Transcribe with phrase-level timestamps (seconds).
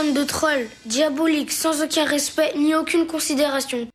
[0.00, 3.86] De trolls, diaboliques, sans aucun respect ni aucune considération.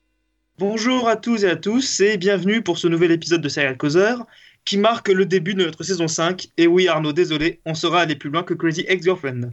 [0.59, 4.27] Bonjour à tous et à tous et bienvenue pour ce nouvel épisode de Serial Causeur
[4.65, 6.49] qui marque le début de notre saison 5.
[6.57, 9.49] Et oui Arnaud, désolé, on sera allé plus loin que Crazy Ex-Girlfriend.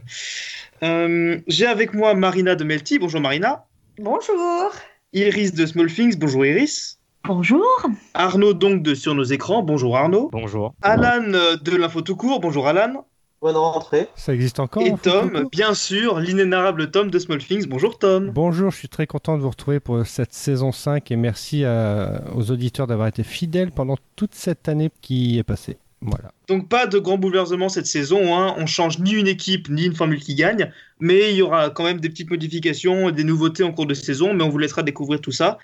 [0.83, 2.99] Euh, J'ai avec moi Marina de Melty.
[2.99, 3.65] Bonjour Marina.
[3.97, 4.71] Bonjour.
[5.11, 6.17] Iris de Small Things.
[6.17, 6.99] Bonjour Iris.
[7.25, 7.65] Bonjour.
[8.13, 9.63] Arnaud donc de Sur nos écrans.
[9.63, 10.29] Bonjour Arnaud.
[10.31, 10.75] Bonjour.
[10.83, 12.39] Alan euh, de l'info tout court.
[12.41, 13.07] Bonjour Alan.
[13.43, 14.07] Bonne rentrée.
[14.15, 17.65] Ça existe encore Et en Tom, bien sûr, l'inénarrable Tom de Small Things.
[17.67, 18.29] Bonjour Tom.
[18.33, 22.23] Bonjour, je suis très content de vous retrouver pour cette saison 5 et merci à-
[22.33, 25.75] aux auditeurs d'avoir été fidèles pendant toute cette année qui est passée.
[25.99, 26.31] Voilà.
[26.47, 28.55] Donc pas de grands bouleversements cette saison, hein.
[28.57, 31.83] on change ni une équipe ni une formule qui gagne, mais il y aura quand
[31.83, 35.19] même des petites modifications, des nouveautés en cours de saison, mais on vous laissera découvrir
[35.19, 35.57] tout ça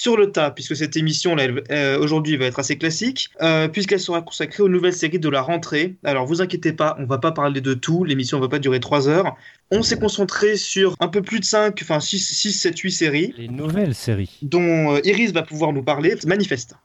[0.00, 4.22] sur le tas, puisque cette émission euh, aujourd'hui va être assez classique, euh, puisqu'elle sera
[4.22, 5.96] consacrée aux nouvelles séries de la rentrée.
[6.04, 9.10] Alors vous inquiétez pas, on va pas parler de tout, l'émission va pas durer 3
[9.10, 9.36] heures.
[9.70, 13.34] On s'est concentré sur un peu plus de 5, enfin 6, 6 7, 8 séries,
[13.36, 14.38] Les nouvelles séries.
[14.40, 16.14] dont euh, Iris va pouvoir nous parler.
[16.26, 16.76] Manifeste.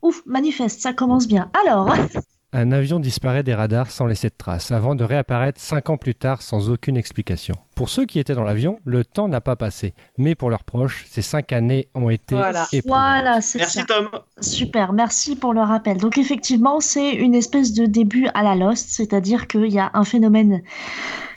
[0.00, 1.50] Ouf, manifeste, ça commence bien.
[1.66, 1.94] Alors,
[2.54, 6.14] Un avion disparaît des radars sans laisser de traces, avant de réapparaître 5 ans plus
[6.14, 7.54] tard sans aucune explication.
[7.74, 11.06] Pour ceux qui étaient dans l'avion, le temps n'a pas passé, mais pour leurs proches,
[11.08, 12.66] ces 5 années ont été Voilà.
[12.84, 13.84] voilà, c'est Merci ça.
[13.86, 14.08] Tom.
[14.40, 15.96] Super, merci pour le rappel.
[15.96, 20.04] Donc effectivement, c'est une espèce de début à la Lost, c'est-à-dire qu'il y a un
[20.04, 20.62] phénomène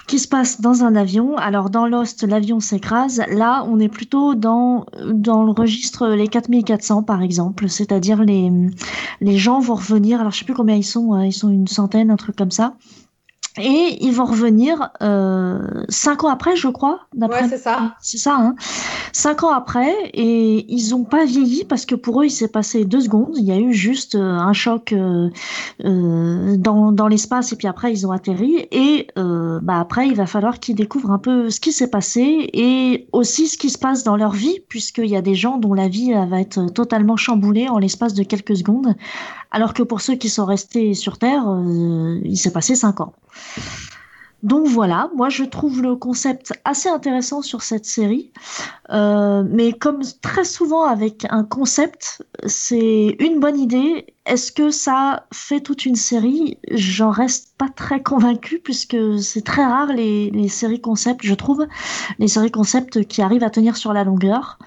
[0.08, 1.38] qui se passe dans un avion.
[1.38, 3.24] Alors dans Lost, l'avion s'écrase.
[3.30, 8.52] Là, on est plutôt dans, dans le registre les 4400 par exemple, c'est-à-dire les,
[9.22, 11.68] les gens vont revenir, alors je sais plus combien ils sont, hein, ils sont une
[11.68, 12.76] centaine, un truc comme ça.
[13.58, 17.00] Et ils vont revenir euh, cinq ans après, je crois.
[17.16, 17.96] Ouais, c'est ça.
[18.02, 18.56] c'est ça, hein.
[19.14, 22.84] Cinq ans après, et ils ont pas vieilli parce que pour eux, il s'est passé
[22.84, 23.34] deux secondes.
[23.38, 25.30] Il y a eu juste euh, un choc euh,
[25.86, 28.68] euh, dans, dans l'espace, et puis après, ils ont atterri.
[28.72, 32.50] Et euh, bah après, il va falloir qu'ils découvrent un peu ce qui s'est passé
[32.52, 35.74] et aussi ce qui se passe dans leur vie, puisqu'il y a des gens dont
[35.74, 38.96] la vie va être totalement chamboulée en l'espace de quelques secondes,
[39.56, 43.14] alors que pour ceux qui sont restés sur Terre, euh, il s'est passé cinq ans.
[44.44, 48.32] Donc voilà, moi je trouve le concept assez intéressant sur cette série,
[48.92, 54.14] Euh, mais comme très souvent avec un concept, c'est une bonne idée.
[54.26, 56.60] Est-ce que ça fait toute une série?
[56.70, 61.66] J'en reste pas très convaincue puisque c'est très rare les, les séries concept, je trouve,
[62.20, 64.60] les séries concept qui arrivent à tenir sur la longueur.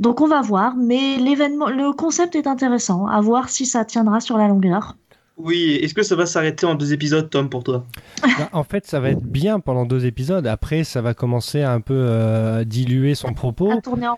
[0.00, 4.20] Donc on va voir, mais l'événement, le concept est intéressant, à voir si ça tiendra
[4.20, 4.96] sur la longueur.
[5.36, 7.84] Oui, est-ce que ça va s'arrêter en deux épisodes Tom pour toi?
[8.22, 10.46] Bah, en fait, ça va être bien pendant deux épisodes.
[10.46, 13.72] Après, ça va commencer à un peu euh, diluer son propos.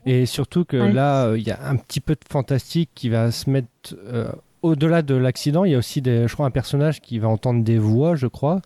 [0.04, 0.92] Et surtout que Ouais.
[0.92, 3.69] là, euh, il y a un petit peu de fantastique qui va se mettre
[4.06, 4.28] euh,
[4.60, 5.64] au-delà de l'accident.
[5.64, 8.26] Il y a aussi, des, je crois, un personnage qui va entendre des voix, je
[8.26, 8.60] crois,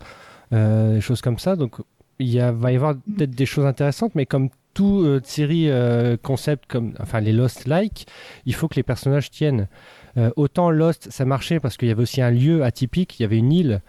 [0.53, 1.55] euh, des choses comme ça.
[1.55, 1.77] Donc,
[2.19, 6.65] il va y avoir peut-être des choses intéressantes, mais comme toute euh, série euh, concept,
[6.69, 8.07] comme enfin les Lost like,
[8.47, 9.69] il faut que les personnages tiennent.
[10.17, 13.25] Euh, autant Lost, ça marchait parce qu'il y avait aussi un lieu atypique, il y
[13.25, 13.83] avait une île.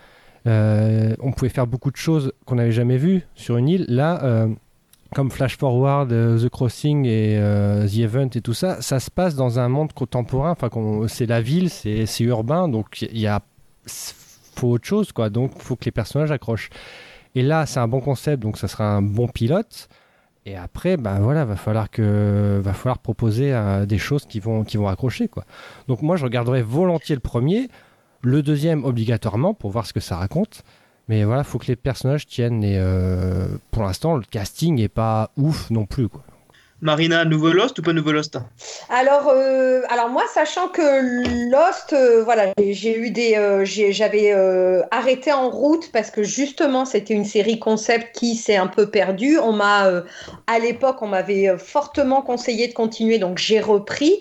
[0.48, 3.86] Euh, on pouvait faire beaucoup de choses qu'on n'avait jamais vues sur une île.
[3.88, 4.48] Là,
[5.14, 7.38] comme Flash Forward, The Crossing et
[7.88, 10.52] The Event et tout ça, ça se passe dans un monde contemporain.
[10.52, 10.70] Enfin,
[11.08, 13.42] c'est la ville, c'est c'est urbain, donc il y a
[14.62, 15.30] faut autre chose, quoi.
[15.30, 16.70] Donc, faut que les personnages accrochent.
[17.36, 19.90] Et là, c'est un bon concept, donc ça sera un bon pilote.
[20.46, 24.64] Et après, ben voilà, va falloir que, va falloir proposer euh, des choses qui vont,
[24.64, 25.46] qui vont accrocher, quoi.
[25.88, 27.70] Donc moi, je regarderai volontiers le premier,
[28.22, 30.64] le deuxième obligatoirement pour voir ce que ça raconte.
[31.08, 32.64] Mais voilà, faut que les personnages tiennent.
[32.64, 36.24] Et euh, pour l'instant, le casting est pas ouf non plus, quoi.
[36.82, 38.40] Marina, nouveau Lost ou pas nouveau Lost
[38.90, 44.32] Alors, euh, alors moi, sachant que Lost, euh, voilà, j'ai eu des, euh, j'avais
[44.90, 49.38] arrêté en route parce que justement, c'était une série concept qui s'est un peu perdue.
[49.38, 50.04] On m'a,
[50.48, 54.20] à l'époque, on m'avait fortement conseillé de continuer, donc j'ai repris.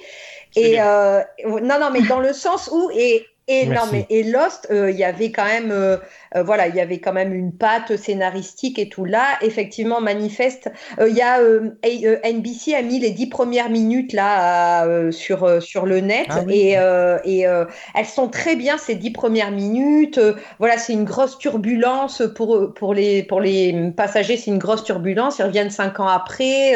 [0.54, 3.90] Et non, non, mais dans le sens où et et non, Merci.
[3.92, 5.96] mais et Lost, euh, il y avait quand même, euh,
[6.36, 9.24] euh, voilà, il y avait quand même une patte scénaristique et tout là.
[9.42, 10.70] Effectivement, manifeste.
[11.04, 15.98] Il y a NBC a mis les dix premières minutes là à, sur sur le
[15.98, 16.54] net Ah oui.
[16.54, 16.78] et
[17.24, 20.20] et elles sont très bien ces dix premières minutes.
[20.60, 25.38] Voilà, c'est une grosse turbulence pour pour les pour les passagers, c'est une grosse turbulence.
[25.40, 26.74] Ils reviennent cinq ans après.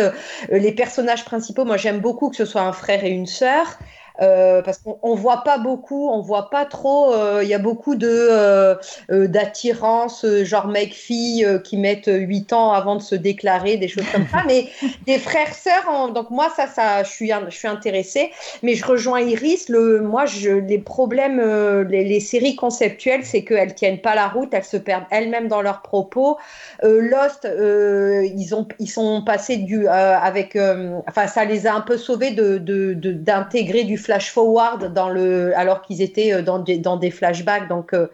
[0.50, 3.78] Les personnages principaux, moi j'aime beaucoup que ce soit un frère et une sœur.
[4.22, 7.12] Euh, parce qu'on on voit pas beaucoup, on voit pas trop.
[7.12, 8.76] euh, Il y a beaucoup de euh,
[9.10, 14.42] d'attirance, genre mec-fille qui mettent 8 ans avant de se déclarer, des choses comme ça.
[14.46, 14.68] Mais
[15.06, 18.30] des frères-sœurs, en- donc moi ça, ça, je suis, je suis intéressée.
[18.62, 19.68] Mais je rejoins Iris.
[19.68, 21.40] Le, moi, je, les problèmes,
[21.88, 25.62] les, les séries conceptuelles, c'est qu'elles tiennent pas la route, elles se perdent elles-mêmes dans
[25.62, 26.38] leurs propos.
[26.82, 30.56] Lost, ils ont, ils sont passés du, avec,
[31.08, 35.08] enfin, ça les a un peu sauvés de, de- de- d'intégrer du flash forward dans
[35.08, 37.68] le, alors qu'ils étaient euh, dans des, dans des flashbacks.
[37.68, 38.06] Donc, euh,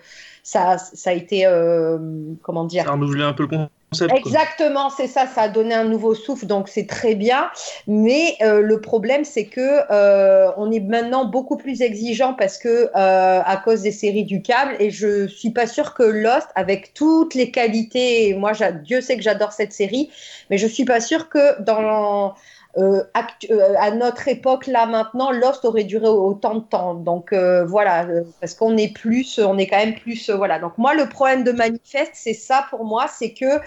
[0.42, 1.98] ça, ça a été, euh,
[2.42, 3.70] comment dire, Ça a renouvelé un peu le concept.
[4.14, 7.50] Exactement, c'est ça, ça a donné un nouveau souffle, donc c'est très bien.
[7.86, 12.68] Mais euh, le problème, c'est que euh, on est maintenant beaucoup plus exigeant parce que
[12.68, 16.94] euh, à cause des séries du câble, et je suis pas sûre que Lost, avec
[16.94, 18.52] toutes les qualités, et moi,
[18.84, 20.10] Dieu sait que j'adore cette série,
[20.50, 22.34] mais je suis pas sûre que dans
[22.78, 26.94] euh, actu- euh, à notre époque là maintenant, Lost aurait duré autant de temps.
[26.94, 28.06] Donc euh, voilà,
[28.40, 30.58] parce qu'on est plus, on est quand même plus, euh, voilà.
[30.58, 33.60] Donc moi, le problème de Manifeste, c'est ça pour moi, c'est que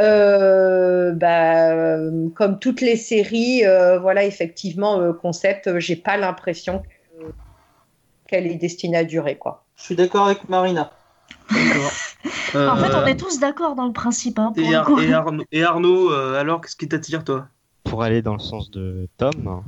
[0.00, 1.98] euh, bah,
[2.34, 7.32] comme toutes les séries, euh, voilà, effectivement, euh, concept, euh, j'ai pas l'impression que-
[8.26, 9.64] qu'elle est destinée à durer, quoi.
[9.76, 10.90] Je suis d'accord avec Marina.
[12.54, 14.38] En fait, on est tous d'accord dans le principe.
[14.38, 17.48] Hein, pour et, Ar- Arnaud, et Arnaud, euh, alors, qu'est-ce qui t'attire, toi?
[17.84, 19.64] Pour aller dans le sens de Tom,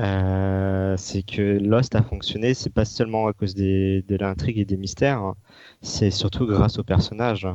[0.00, 4.76] euh, c'est que Lost a fonctionné, c'est pas seulement à cause de l'intrigue et des
[4.76, 5.34] mystères,
[5.82, 7.46] c'est surtout grâce aux personnages.
[7.46, 7.54] Euh,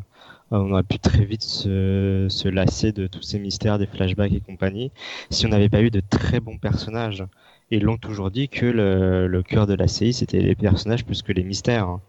[0.51, 4.41] On aurait pu très vite se, se lasser de tous ces mystères, des flashbacks et
[4.41, 4.91] compagnie,
[5.29, 7.23] si on n'avait pas eu de très bons personnages.
[7.71, 11.05] Et ils l'ont toujours dit que le, le cœur de la série, c'était les personnages
[11.05, 11.99] plus que les mystères.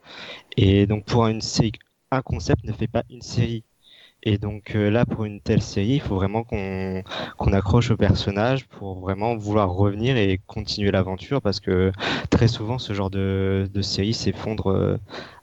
[0.56, 1.72] Et donc pour une série,
[2.10, 3.64] un concept ne fait pas une série.
[4.24, 7.02] Et donc euh, là, pour une telle série, il faut vraiment qu'on
[7.52, 11.92] accroche au personnage pour vraiment vouloir revenir et continuer l'aventure parce que
[12.30, 14.96] très souvent ce genre de, série s'effondre euh,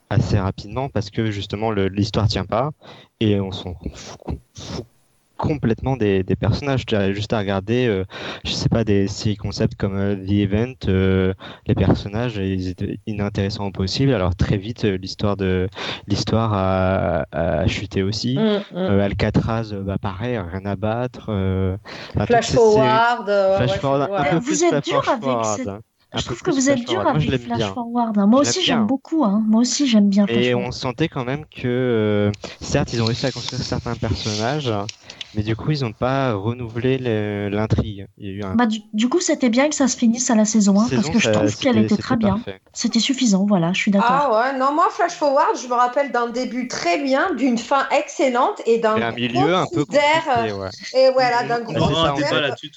[0.08, 2.70] assez rapidement parce que justement l'histoire tient pas
[3.20, 3.74] et on s'en
[4.54, 4.86] fout
[5.40, 6.84] complètement des, des personnages.
[6.86, 8.04] Tu as juste à regarder, euh,
[8.44, 11.32] je sais pas, des séries concepts comme euh, The Event, euh,
[11.66, 14.12] les personnages ils étaient inintéressants au possible.
[14.12, 15.68] Alors très vite euh, l'histoire de
[16.06, 18.36] l'histoire a, a chuté aussi.
[18.38, 18.76] Mm, mm.
[18.76, 21.26] Euh, Alcatraz, bah pareil, rien à battre.
[21.30, 21.76] euh,
[22.26, 23.24] Flash forward,
[23.56, 24.18] Flash ouais, forward, ouais.
[24.18, 25.80] un peu Vous plus êtes Flash dur avec forward, cette- hein.
[26.14, 27.12] Je trouve que vous êtes Flash dur forward.
[27.12, 27.72] Moi, avec Flash bien.
[27.72, 28.18] Forward.
[28.18, 28.26] hein.
[28.26, 28.86] Moi Je aussi, j'aime bien.
[28.86, 29.24] beaucoup.
[29.24, 29.42] hein.
[29.46, 30.68] Moi aussi, j'aime bien Flash Et Forward.
[30.68, 34.72] on sentait quand même que, euh, certes, ils ont réussi à construire certains personnages,
[35.34, 36.98] mais du coup, ils n'ont pas renouvelé
[37.50, 38.06] l'intrigue.
[38.16, 40.30] Il y a eu un Bah, du, du coup, c'était bien que ça se finisse
[40.30, 42.42] à la saison 1 parce saison, que je trouve qu'elle était c'était très bien.
[42.72, 44.16] C'était suffisant, voilà, je suis d'accord.
[44.32, 47.88] Ah ouais, non, moi, Flash Forward, je me rappelle d'un début très bien, d'une fin
[47.90, 50.70] excellente et d'un Et milieu un peu compliqué, ouais.
[50.94, 51.90] Et voilà, d'un Bah, gros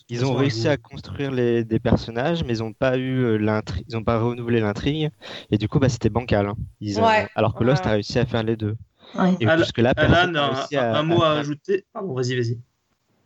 [0.10, 3.86] Ils ont réussi à construire les, des personnages, mais ils n'ont pas eu euh, l'intrigue,
[3.90, 5.10] ils n'ont pas renouvelé l'intrigue,
[5.52, 6.48] et du coup, bah, c'était bancal.
[6.48, 6.56] hein.
[6.82, 7.28] Ils, euh, Ouais.
[7.36, 7.92] alors que Lost Ouais.
[7.92, 8.76] a réussi à faire les deux.
[9.18, 9.36] Ouais.
[9.40, 12.60] Et Al- là, Alan, personne n'a un, à, un mot à ajouter Pardon, vas-y, vas-y.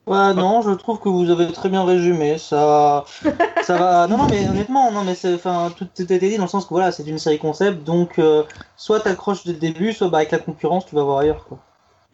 [0.05, 2.37] Ouais, non, je trouve que vous avez très bien résumé.
[2.37, 3.03] Ça,
[3.61, 4.07] ça va.
[4.07, 6.49] Non, non, mais honnêtement, non, mais c'est, enfin, tout tout a été dit dans le
[6.49, 8.43] sens que voilà, c'est une série concept, donc euh,
[8.77, 11.59] soit t'accroches dès le début, soit bah, avec la concurrence, tu vas voir ailleurs, quoi.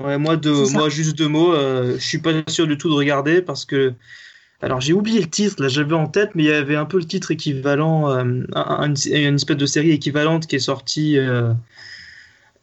[0.03, 1.53] Ouais, moi, deux, moi, juste deux mots.
[1.53, 3.93] euh, je suis pas sûr du tout de regarder parce que.
[4.63, 6.97] Alors, j'ai oublié le titre, là, j'avais en tête, mais il y avait un peu
[6.97, 11.17] le titre équivalent, euh, un- un- une, une espèce de série équivalente qui est sortie
[11.19, 11.53] euh,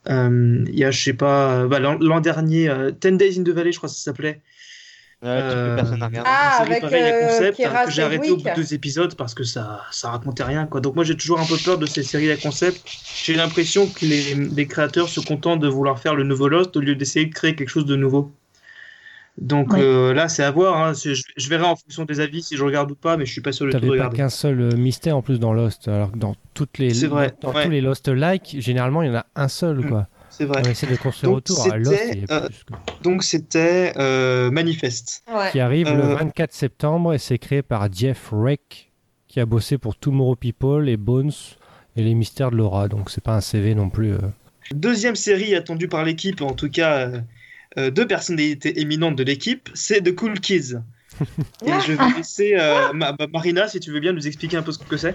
[0.08, 3.44] euh, il y a, je sais pas, euh, bah, l'an dernier, euh, Ten Days in
[3.44, 4.40] the Valley, je crois que ça s'appelait.
[5.22, 6.30] Ouais, parce que Euh, personne n'a regardé.
[6.32, 9.14] Ah, avec, pareille à euh, concept, hein, que j'ai arrêté au bout de deux épisodes
[9.16, 10.80] parce que ça, ça racontait rien, quoi.
[10.80, 12.82] Donc, moi, j'ai toujours un peu peur de ces séries à concept.
[13.22, 16.80] J'ai l'impression que les, les créateurs se contentent de vouloir faire le nouveau Lost au
[16.80, 18.32] lieu d'essayer de créer quelque chose de nouveau.
[19.38, 19.80] Donc Ouais.
[19.82, 20.76] euh, là, c'est à voir.
[20.76, 20.92] hein.
[20.92, 23.40] Je, je verrai en fonction des avis si je regarde ou pas, mais je suis
[23.40, 24.16] pas sûr de tout T'avais pas regarder.
[24.18, 27.32] qu'un seul euh, mystère en plus dans Lost, alors que dans toutes les C'est vrai,
[27.40, 27.64] dans ouais.
[27.64, 29.88] tous les Lost-like, généralement il y en a un seul Mm.
[29.88, 30.06] quoi.
[30.28, 30.62] C'est vrai.
[30.64, 31.72] On essaie de construire Donc, autour.
[31.72, 32.64] À Lost, c'était, il y a euh, plus.
[32.68, 32.78] quoi.
[33.02, 35.22] Donc c'était euh, Manifeste.
[35.32, 35.50] Ouais.
[35.52, 38.90] Qui arrive le euh, 24 septembre et c'est créé par Jeff Reck
[39.26, 41.32] qui a bossé pour Tomorrow People et Bones
[41.96, 42.88] et les mystères de Laura.
[42.88, 44.12] Donc c'est pas un CV non plus.
[44.12, 44.18] euh.
[44.72, 47.10] Deuxième série attendue par l'équipe, en tout cas
[47.78, 50.76] euh, deux personnalités éminentes de l'équipe, c'est The Cool Kids.
[51.66, 54.62] Et je vais laisser euh, Ma- Ma- Marina, si tu veux bien, nous expliquer un
[54.62, 55.14] peu ce que c'est.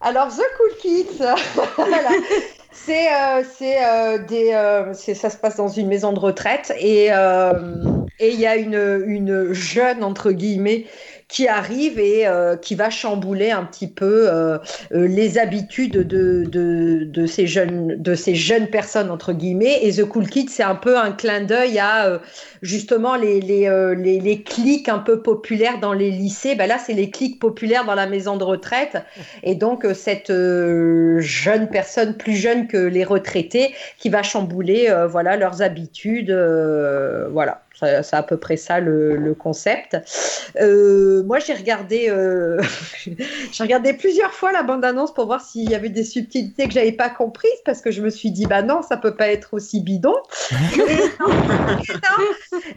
[0.00, 1.18] Alors, The Cool Kids,
[1.76, 2.10] voilà.
[2.70, 6.72] c'est, euh, c'est, euh, des, euh, c'est- ça se passe dans une maison de retraite
[6.78, 7.10] et
[8.20, 10.86] et il y a une, une jeune, entre guillemets,
[11.28, 12.24] qui arrive et
[12.62, 14.30] qui va chambouler un petit peu
[14.90, 19.80] les habitudes de, de, de, ces jeunes, de ces jeunes personnes, entre guillemets.
[19.82, 22.20] Et The Cool Kid, c'est un peu un clin d'œil à
[22.62, 26.54] justement les, les, les, les, clics un peu populaires dans les lycées.
[26.54, 28.96] Ben là, c'est les clics populaires dans la maison de retraite.
[29.42, 35.60] Et donc, cette jeune personne, plus jeune que les retraités, qui va chambouler voilà, leurs
[35.60, 36.32] habitudes.
[37.30, 37.62] voilà.
[37.80, 39.96] C'est à peu près ça le, concept.
[40.60, 42.60] Euh, moi, j'ai regardé, euh,
[43.52, 46.92] j'ai regardé plusieurs fois la bande-annonce pour voir s'il y avait des subtilités que j'avais
[46.92, 49.80] pas comprises, parce que je me suis dit, bah non, ça peut pas être aussi
[49.80, 50.14] bidon.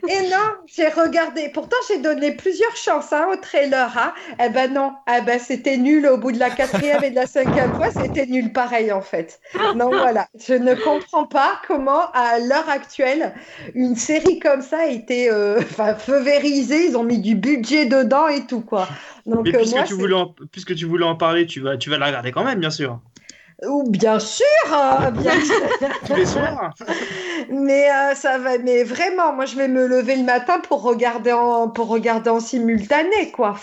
[0.08, 1.50] et non, j'ai regardé.
[1.54, 3.92] Pourtant, j'ai donné plusieurs chances hein, au trailer.
[3.98, 4.14] Hein.
[4.44, 7.28] Eh ben non, eh ben c'était nul au bout de la quatrième et de la
[7.28, 9.40] cinquième fois, c'était nul pareil en fait.
[9.76, 13.34] Non, voilà, je ne comprends pas comment à l'heure actuelle
[13.76, 18.62] une série comme ça été euh, enfin, ils ont mis du budget dedans et tout
[18.62, 18.88] quoi.
[19.26, 21.90] Donc, Mais euh, puisque, tu voulais en, puisque tu voulais en parler, tu vas, tu
[21.90, 23.00] vas la regarder quand même, bien sûr.
[23.68, 25.62] Ou bien sûr, hein, bien sûr.
[26.08, 26.74] Tous les soirs.
[27.50, 31.32] mais euh, ça va, mais vraiment, moi je vais me lever le matin pour regarder
[31.32, 33.58] en, pour regarder en simultané, quoi.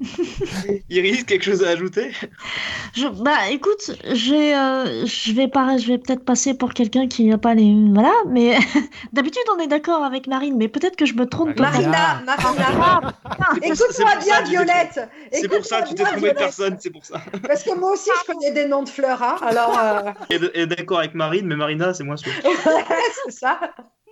[0.90, 2.10] Iris, quelque chose à ajouter?
[2.94, 7.26] Je, Bah, écoute, j'ai, euh, je vais pas, je vais peut-être passer pour quelqu'un qui
[7.26, 8.58] n'a pas les, voilà, mais
[9.12, 11.58] d'habitude on est d'accord avec Marine, mais peut-être que je me trompe.
[11.60, 13.14] Marina, Marina,
[13.62, 15.08] écoute-moi bien, Violette.
[15.30, 17.20] C'est pour ça, tu t'es trompé de personne, c'est pour ça.
[17.46, 19.22] Parce que moi aussi je connais des noms de fleurs.
[19.22, 19.78] Hein alors.
[19.78, 20.12] Euh...
[20.54, 22.32] Et, d'accord avec Marine, mais Marina, c'est moins sûr.
[23.24, 23.58] c'est ça.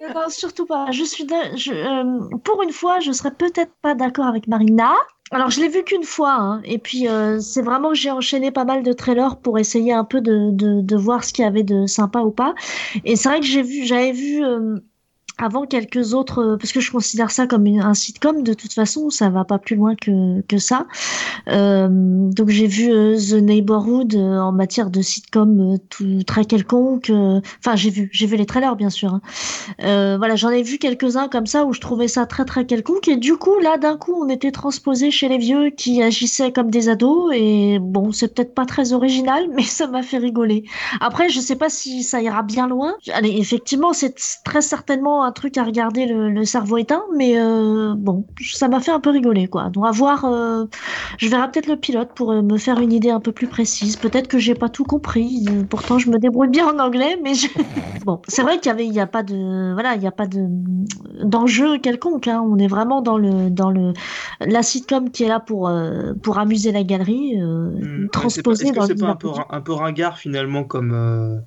[0.01, 0.91] Non, surtout pas.
[0.91, 1.27] Je suis
[1.57, 4.93] je, euh, pour une fois, je serais peut-être pas d'accord avec Marina.
[5.31, 8.51] Alors, je l'ai vu qu'une fois, hein, et puis euh, c'est vraiment que j'ai enchaîné
[8.51, 11.49] pas mal de trailers pour essayer un peu de, de, de voir ce qu'il y
[11.49, 12.55] avait de sympa ou pas.
[13.05, 14.79] Et c'est vrai que j'ai vu, j'avais vu euh,
[15.39, 19.11] avant quelques autres, euh, parce que je considère ça comme un sitcom, de toute façon,
[19.11, 20.87] ça va pas plus loin que, que ça.
[21.49, 27.11] Euh, donc j'ai vu euh, The Neighborhood en matière de sitcom tout, très quelconque.
[27.11, 29.15] Enfin, j'ai vu, j'ai vu les trailers, bien sûr.
[29.15, 30.17] Hein.
[30.19, 33.09] voilà, j'en ai vu quelques-uns comme ça où je trouvais ça très très quelconque.
[33.09, 36.71] Et du coup, là, d'un coup, on était transposé chez les vieux qui agissaient comme
[36.71, 37.33] des ados.
[37.35, 40.65] Et bon, c'est peut-être pas très original, mais ça m'a fait rigoler.
[41.01, 42.95] Après, je sais pas si ça ira bien loin.
[43.13, 44.15] Allez, effectivement, c'est
[44.45, 48.91] très certainement un truc à regarder le, cerveau éteint, mais euh, bon, ça m'a fait
[48.91, 49.71] un peu rigoler, quoi.
[49.71, 50.67] Donc à voir, euh,
[51.19, 53.97] je verrai peut-être le pilote pour euh, me faire une idée un peu plus précise.
[53.97, 55.47] Peut-être que j'ai pas tout compris.
[55.71, 57.33] pourtant, je me débrouille bien en anglais, mais
[58.05, 60.13] bon, c'est vrai qu'il y avait, il y a pas de, voilà, il y a
[60.13, 60.47] pas de
[61.25, 62.29] d'enjeu quelconque.
[62.29, 62.43] Hein.
[62.45, 63.93] On est vraiment dans le dans le
[64.41, 65.73] la sitcom qui est là pour
[66.23, 68.09] pour amuser la galerie, mmh.
[68.13, 68.87] transposer dans.
[68.87, 71.43] C'est pas un peu, un peu ringard finalement comme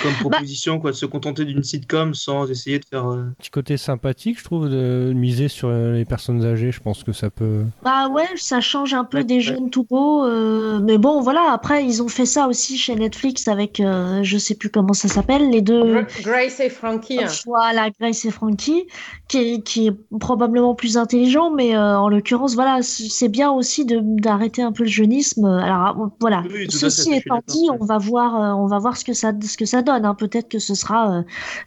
[0.00, 3.08] comme bah proposition, quoi, de se contenter d'une sitcom sans essayer de faire.
[3.10, 3.24] Euh...
[3.38, 6.72] Petit côté sympathique, je trouve, de miser sur euh, les personnes âgées.
[6.72, 7.64] Je pense que ça peut.
[7.82, 10.24] Bah ouais, ça change un peu des jeunes tout beaux.
[10.24, 10.80] Euh...
[10.82, 11.52] Mais bon, voilà.
[11.52, 15.08] Après, ils ont fait ça aussi chez Netflix avec, euh, je sais plus comment ça
[15.08, 16.04] s'appelle, les deux.
[16.22, 17.22] Grace et Frankie.
[17.22, 17.28] Hein.
[17.46, 18.86] Voilà, Grace et Frankie,
[19.28, 23.86] qui est, qui est probablement plus intelligent, mais euh, en l'occurrence, voilà, c'est bien aussi
[23.86, 25.44] d'arrêter un peu le jeunisme.
[25.44, 26.42] Alors voilà.
[26.68, 29.81] Ceci étant dit, on va voir, on va voir ce que ça, ce que ça
[29.82, 30.04] donne.
[30.04, 30.14] Hein.
[30.14, 31.22] Peut-être que ce sera euh,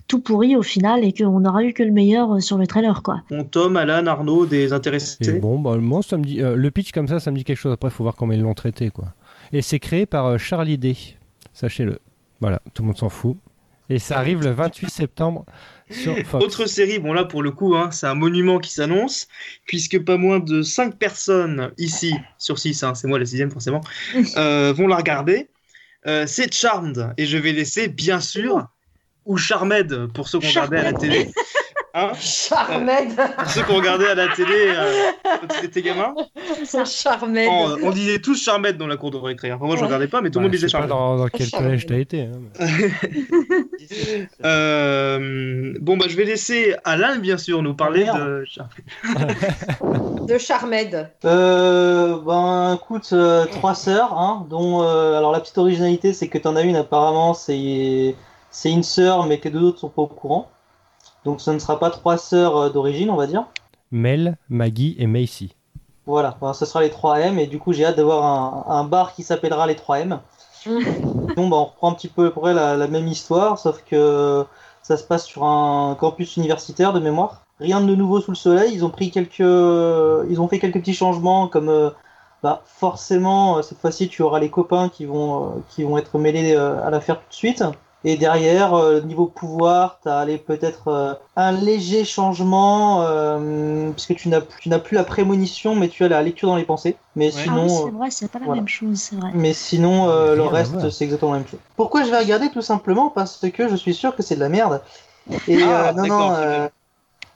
[0.07, 3.03] tout pourri au final et qu'on n'aura eu que le meilleur euh, sur le trailer.
[3.03, 3.21] Quoi.
[3.29, 6.91] Bon, Tom, Alan, Arnaud, des intéressés Bon, bah, moi, ça me dit, euh, le pitch
[6.91, 7.73] comme ça, ça me dit quelque chose.
[7.73, 8.89] Après, il faut voir comment ils l'ont traité.
[8.89, 9.13] Quoi.
[9.51, 10.95] Et c'est créé par Charlie Day,
[11.53, 11.99] sachez-le.
[12.41, 13.37] Voilà, tout le monde s'en fout.
[13.89, 15.45] Et ça arrive le 28 septembre
[15.91, 16.43] sur Fox.
[16.43, 19.27] Autre série, bon là pour le coup, hein, c'est un monument qui s'annonce,
[19.67, 23.81] puisque pas moins de 5 personnes ici, sur 6, hein, c'est moi la sixième forcément,
[24.15, 25.49] vont la regarder.
[26.07, 27.13] Euh, c'est Charmed.
[27.17, 28.67] Et je vais laisser, bien sûr,
[29.25, 31.31] ou Charmed pour ceux qui ont regardé à la télé.
[31.97, 32.89] Hein Charmed.
[33.17, 36.13] Euh, pour ceux qui ont regardé à la télé euh, quand ils étaient gamins.
[36.85, 37.39] Charmed.
[37.49, 39.53] Oh, on disait tous Charmed dans la cour de récré.
[39.53, 40.89] Enfin, moi, je regardais pas, mais tout le monde disait Charmed.
[40.89, 42.33] Dans, dans quel collège t'as été hein,
[45.79, 48.73] Bon, bah, je vais laisser Alain, bien sûr, nous parler de Charmed.
[50.27, 51.09] de Charmed.
[51.23, 53.13] ben, écoute,
[53.51, 54.81] trois sœurs, hein, dont.
[54.81, 58.15] alors, la petite originalité, c'est que t'en as une, apparemment, c'est
[58.51, 60.49] c'est une sœur, mais que deux autres sont pas au courant.
[61.25, 63.45] Donc ce ne sera pas trois sœurs euh, d'origine, on va dire.
[63.91, 65.55] Mel, Maggie et Macy.
[66.05, 69.65] Voilà, ce sera les 3M, et du coup j'ai hâte d'avoir un, bar qui s'appellera
[69.65, 70.19] les 3M.
[71.35, 74.45] bon, bah, on reprend un petit peu près la, la, même histoire, sauf que
[74.83, 77.41] ça se passe sur un campus universitaire de mémoire.
[77.59, 80.93] Rien de nouveau sous le soleil, ils ont pris quelques, ils ont fait quelques petits
[80.93, 81.89] changements, comme euh,
[82.43, 86.85] bah, forcément cette fois-ci tu auras les copains qui vont, qui vont être mêlés euh,
[86.85, 87.63] à l'affaire tout de suite
[88.07, 94.29] Et derrière, euh, niveau pouvoir, tu as peut-être euh, un léger changement, euh, puisque tu
[94.29, 96.97] n'as tu n'as plus la prémonition, mais tu as la lecture dans les pensées.
[97.15, 97.33] Mais Ouais.
[97.35, 98.61] Ah sinon, oui, euh, c'est vrai, c'est pas la voilà.
[98.61, 99.31] même chose, c'est vrai.
[99.33, 100.91] mais sinon euh, le reste, voir.
[100.91, 101.59] c'est exactement la même chose.
[101.75, 104.49] Pourquoi je vais regarder Tout simplement parce que je suis sûr que c'est de la
[104.49, 104.81] merde.
[105.47, 106.67] Et Ah, euh, non, non, euh,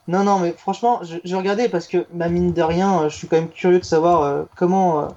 [0.08, 3.28] non, non, mais franchement, je, je regardais parce que, bah, mine de rien, je suis
[3.28, 5.08] quand même curieux de savoir euh, comment euh,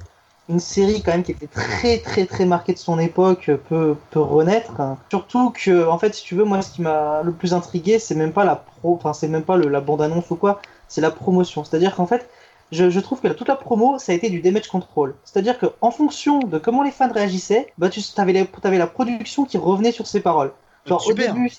[0.48, 4.20] une série quand même qui était très, très, très marquée de son époque peut, peut
[4.20, 4.72] renaître.
[5.10, 8.14] Surtout que, en fait, si tu veux, moi, ce qui m'a le plus intrigué, c'est
[8.14, 11.10] même pas la pro, enfin, c'est même pas le, la bande-annonce ou quoi, c'est la
[11.10, 11.64] promotion.
[11.64, 12.28] C'est-à-dire qu'en fait,
[12.72, 15.14] je, je trouve que toute la promo, ça a été du damage control.
[15.24, 18.32] C'est-à-dire qu'en fonction de comment les fans réagissaient, bah, tu avais,
[18.78, 20.52] la, production qui revenait sur ses paroles.
[20.86, 21.34] Genre, au Super.
[21.34, 21.52] début,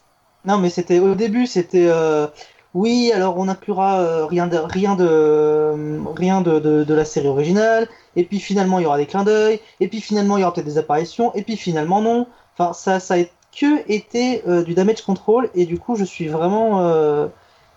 [0.46, 2.28] non, mais c'était au début, c'était euh,
[2.74, 7.06] oui, alors on inclura euh, rien de rien de euh, rien de, de, de la
[7.06, 10.42] série originale, et puis finalement il y aura des clins d'œil, et puis finalement il
[10.42, 12.28] y aura peut-être des apparitions, et puis finalement non.
[12.58, 13.24] Enfin, ça, ça a
[13.56, 17.28] que été euh, du damage control, et du coup je suis vraiment euh,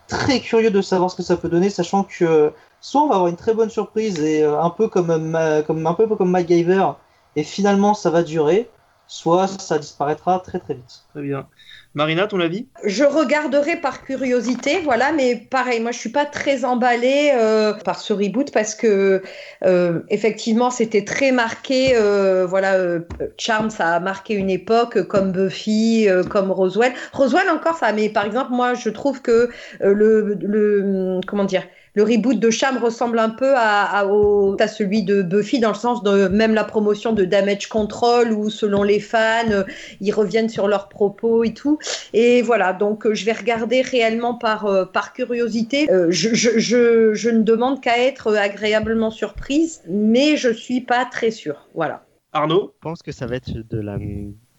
[0.09, 3.29] très curieux de savoir ce que ça peut donner, sachant que soit on va avoir
[3.31, 6.93] une très bonne surprise et euh, un peu comme, ma- comme un peu comme MacGyver,
[7.37, 8.71] et finalement ça va durer,
[9.07, 11.05] soit ça disparaîtra très très vite.
[11.11, 11.49] Très bien.
[11.97, 12.69] Marina, ton avis?
[12.85, 17.99] Je regarderai par curiosité, voilà, mais pareil, moi je suis pas très emballée euh, par
[18.00, 19.23] ce reboot parce que
[19.65, 23.00] euh, effectivement c'était très marqué, euh, voilà, euh,
[23.38, 26.93] Charm ça a marqué une époque comme Buffy, comme Roswell.
[27.15, 29.49] Roswell encore ça, mais par exemple moi je trouve que
[29.81, 31.62] le, le comment dire
[31.97, 35.71] le reboot de Charm ressemble un peu à, à, au- à celui de Buffy dans
[35.71, 39.65] le sens de même la promotion de Damage Control où selon les fans euh,
[40.00, 41.79] ils reviennent sur leurs propos et tout.
[42.12, 45.88] Et voilà, donc euh, je vais regarder réellement par, euh, par curiosité.
[45.91, 51.31] Je, je, je, je ne demande qu'à être agréablement surprise, mais je suis pas très
[51.31, 51.67] sûre.
[51.75, 52.05] Voilà.
[52.33, 52.73] Arnaud?
[52.75, 53.97] Je pense que ça va être de la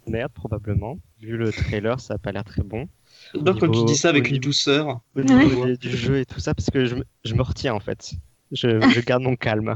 [0.08, 0.98] merde probablement.
[1.22, 2.88] Vu le trailer, ça a pas l'air très bon.
[3.34, 5.00] J'adore quand tu dis ça avec une douceur.
[5.15, 5.77] Au niveau Ouais.
[5.77, 8.12] du, du jeu et tout ça, parce que je, me- je me retiens en fait.
[8.51, 9.75] Je, je garde mon calme.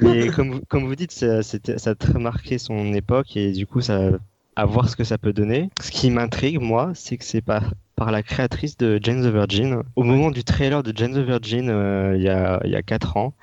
[0.00, 3.52] Mais comme, vous- comme vous dites, ça, c'était- ça a très marqué son époque et
[3.52, 4.10] du coup, ça,
[4.56, 5.68] à voir ce que ça peut donner.
[5.82, 9.82] Ce qui m'intrigue, moi, c'est que c'est par, par la créatrice de Jane the Virgin.
[9.96, 12.82] Au moment du trailer de Jane the Virgin, euh, il y, a, il y a
[12.82, 13.34] 4 ans,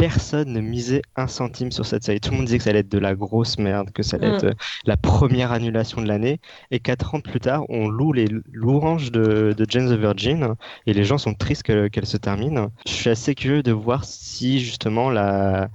[0.00, 2.20] personne ne misait un centime sur cette série.
[2.20, 4.30] Tout le monde disait que ça allait être de la grosse merde, que ça allait
[4.30, 4.34] Mm.
[4.36, 4.54] être euh,
[4.86, 6.40] la première annulation de l'année.
[6.70, 10.54] Et 4 ans plus tard, on loue les louanges de, de Jane the Virgin
[10.86, 12.68] et les gens sont tristes que- qu'elle se termine.
[12.86, 15.68] Je suis assez curieux de voir si justement la,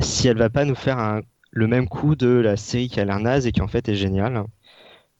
[0.00, 3.04] si elle va pas nous faire un, le même coup de la série qui a
[3.04, 4.44] l'air naze et qui en fait est géniale.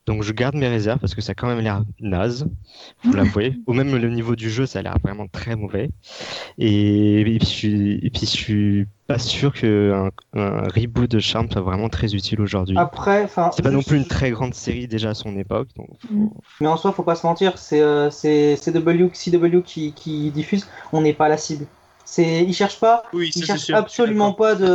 [0.07, 2.47] Donc je garde mes réserves parce que ça a quand même l'air naze,
[3.05, 3.57] vous l'avouez.
[3.67, 5.91] Ou même le niveau du jeu, ça a l'air vraiment très mauvais.
[6.59, 11.21] Et, et puis je suis, et puis je suis pas sûr qu'un un reboot de
[11.21, 12.79] Charm soit vraiment très utile aujourd'hui.
[12.79, 15.69] Après, enfin, C'est pas non plus une très grande série déjà à son époque.
[15.77, 16.27] Donc Mm.
[16.61, 21.01] Mais en soi, faut pas se mentir, c'est euh, CW, CW qui, qui diffuse, on
[21.01, 21.67] n'est pas la cible.
[22.05, 23.77] C'est, ils cherchent pas, Oui, ils cherchent sûr.
[23.77, 24.67] absolument pas de,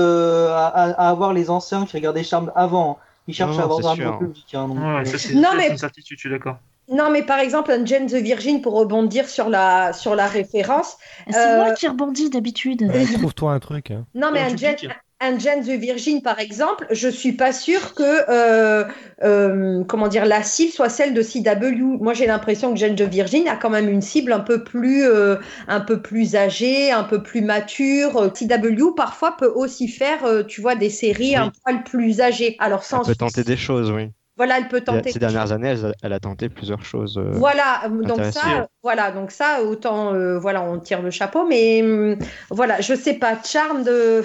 [0.50, 3.00] à, à- à avoir les anciens qui regardaient Charmed avant.
[3.28, 4.56] Ils cherchent Non, à avoir un nouveau public.
[4.56, 6.58] hein, donc, Ouais, euh, ça, c'est Non, ça, mais- c'est une certitude, je suis d'accord.
[6.90, 10.96] Non, mais par exemple, un Jane the Virgin, pour rebondir sur la, sur la référence.
[11.30, 12.84] C'est Euh, moi qui rebondis d'habitude.
[12.84, 13.92] Ouais, Trouve-toi un truc.
[13.92, 14.06] hein.
[14.16, 14.78] Non, mais un Jane,
[15.20, 18.86] un Jane the Virgin, par exemple, je suis pas sûre que euh,
[19.24, 21.98] euh, comment dire la cible soit celle de CW.
[22.00, 25.04] Moi, j'ai l'impression que Jane the Virgin a quand même une cible un peu plus
[25.04, 28.32] euh, un peu plus âgée, un peu plus mature.
[28.34, 32.56] CW parfois peut aussi faire, tu vois, des séries un poil plus âgées.
[32.60, 34.10] Alors elle sans peut tenter des choses, oui.
[34.36, 35.12] voilà, elle peut tenter.
[35.12, 37.18] Ces dernières années, elle, a- elle a tenté plusieurs choses.
[37.18, 41.82] euh, Voilà, donc ça, voilà, donc ça, autant, euh, voilà, on tire le chapeau, mais
[41.82, 42.18] hum,
[42.52, 44.22] voilà, je sais pas, charme de,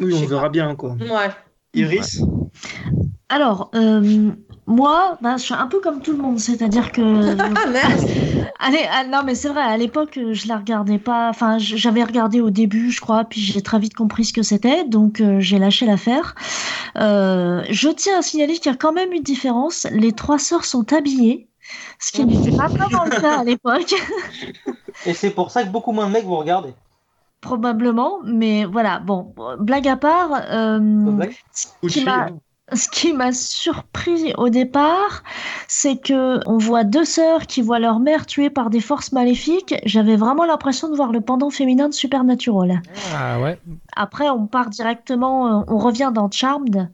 [0.00, 0.96] Oui, on verra bien, quoi.
[1.00, 1.30] ouais.
[1.74, 2.20] Iris
[3.28, 4.32] Alors, euh,
[4.66, 7.00] moi, ben, je suis un peu comme tout le monde, c'est-à-dire que
[7.40, 11.30] Ah Allez, ah, non, mais c'est vrai, à l'époque, euh, je la regardais pas.
[11.30, 14.84] Enfin, j'avais regardé au début, je crois, puis j'ai très vite compris ce que c'était,
[14.84, 16.34] donc euh, j'ai lâché l'affaire.
[16.96, 19.86] Euh, je tiens à signaler qu'il y a quand même une différence.
[19.92, 21.48] Les trois sœurs sont habillées,
[21.98, 23.94] ce qui n'était pas vraiment le cas à l'époque,
[25.06, 26.74] Et c'est pour ça que beaucoup moins de mecs vont regarder.
[27.40, 28.18] Probablement.
[28.24, 30.30] Mais voilà, bon, blague à part.
[30.50, 30.78] euh,
[31.52, 32.38] ce qui m'a- hein.
[32.72, 35.22] ce qui m'a surpris au départ,
[35.66, 39.74] c'est que on voit deux sœurs qui voient leur mère tuée par des forces maléfiques.
[39.84, 42.80] J'avais vraiment l'impression de voir le pendant féminin de Supernatural.
[43.14, 43.58] Ah ouais.
[43.96, 46.90] Après, on part directement, euh, on revient dans Charmed.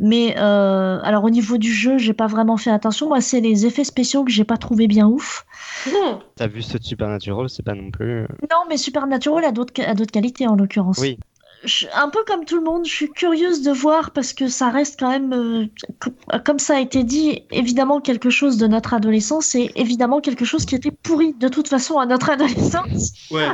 [0.00, 3.08] Mais euh, alors au niveau du jeu, j'ai pas vraiment fait attention.
[3.08, 5.44] Moi, c'est les effets spéciaux que j'ai pas trouvé bien ouf.
[5.92, 6.20] Non.
[6.36, 8.22] T'as vu ce Supernatural, c'est pas non plus.
[8.22, 10.98] euh, Non, mais Supernatural a d'autres a d'autres qualités en l'occurrence.
[10.98, 11.18] Oui.
[11.64, 14.70] je- un peu comme tout le monde, je suis curieuse de voir parce que ça
[14.70, 15.66] reste quand même, euh,
[15.98, 16.12] co-
[16.44, 20.64] comme ça a été dit, évidemment quelque chose de notre adolescence et évidemment quelque chose
[20.64, 23.12] qui était pourri de toute façon à notre adolescence.
[23.32, 23.48] Ouais,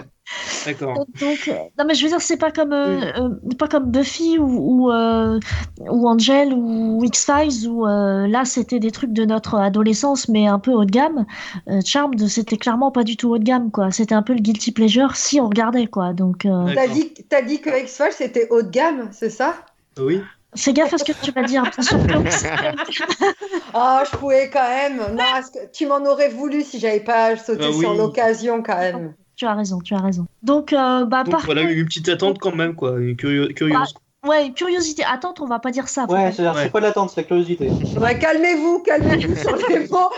[0.66, 1.06] d'accord.
[1.20, 4.38] Donc, euh, non mais je veux dire, c'est pas comme, euh, euh, pas comme Buffy
[4.38, 4.44] ou,
[4.86, 5.38] ou, euh,
[5.80, 10.58] ou Angel ou X-Files où euh, là c'était des trucs de notre adolescence mais un
[10.58, 11.26] peu haut de gamme.
[11.68, 13.90] Euh, Charmed, c'était clairement pas du tout haut de gamme quoi.
[13.90, 16.12] C'était un peu le guilty pleasure si on regardait quoi.
[16.12, 16.72] Donc, euh.
[16.74, 19.54] T'as dit, t'as dit que X-Files c'était haut de gamme, c'est ça?
[19.98, 20.20] Oui.
[20.56, 21.64] fais gaffe à ce que tu vas dire.
[23.74, 24.98] Ah, je pouvais quand même.
[25.16, 27.80] Non, est-ce que tu m'en aurais voulu si j'avais pas sauté Bah oui.
[27.80, 29.14] sur l'occasion quand même.
[29.36, 30.26] Tu as raison, tu as raison.
[30.42, 32.98] Donc, euh, bah, Donc par voilà, contre, une petite attente quand même, quoi.
[33.00, 33.94] Une curio- curieuse.
[34.26, 35.02] ouais, curiosité.
[35.04, 36.06] Attends, on va pas dire ça.
[36.08, 36.52] Ouais, c'est Ouais.
[36.56, 37.68] c'est pas de l'attente, c'est la curiosité.
[38.00, 40.10] Ouais, calmez-vous, calmez-vous sur les mots.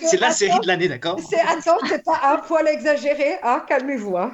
[0.00, 3.62] C'est la attends, série de l'année, d'accord C'est attends, c'est pas un poil exagéré, hein
[3.68, 4.32] Calmez-vous, hein.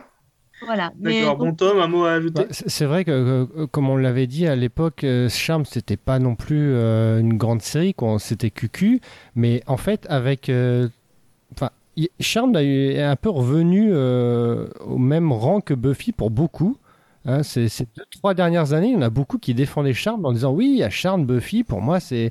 [0.67, 0.93] Voilà.
[1.01, 1.37] Mais D'accord.
[1.39, 4.55] Bon, Tom, un mot à ajouter Bah, c'est vrai que, comme on l'avait dit à
[4.55, 8.19] l'époque, euh, Charmed, c'était pas non plus euh, une grande série, quoi.
[8.19, 9.01] C'était QQ.
[9.35, 10.51] Mais en fait, avec.
[12.09, 16.77] Eu- est un peu revenu euh, au même rang que Buffy pour beaucoup.
[17.27, 20.25] Hein, ces, ces deux, trois dernières années, il y en a beaucoup qui défendaient Charmed
[20.25, 22.31] en disant oui, il y a Charmed, Buffy, pour moi c'est.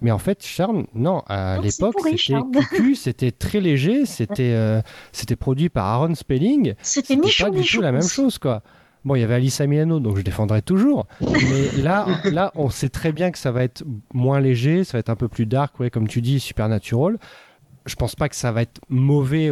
[0.00, 4.80] Mais en fait, Charmed, non, à l'époque, c'était c'était très léger, c'était euh,
[5.12, 6.74] c'était produit par Aaron Spelling.
[6.82, 8.62] c'était pas du tout la même chose, quoi.
[9.04, 11.06] Bon, il y avait Alissa Milano, donc je défendrai toujours.
[11.20, 15.00] Mais là, là, on sait très bien que ça va être moins léger, ça va
[15.00, 17.18] être un peu plus dark, ouais, comme tu dis, supernatural.
[17.88, 19.50] Je pense pas que ça va être mauvais,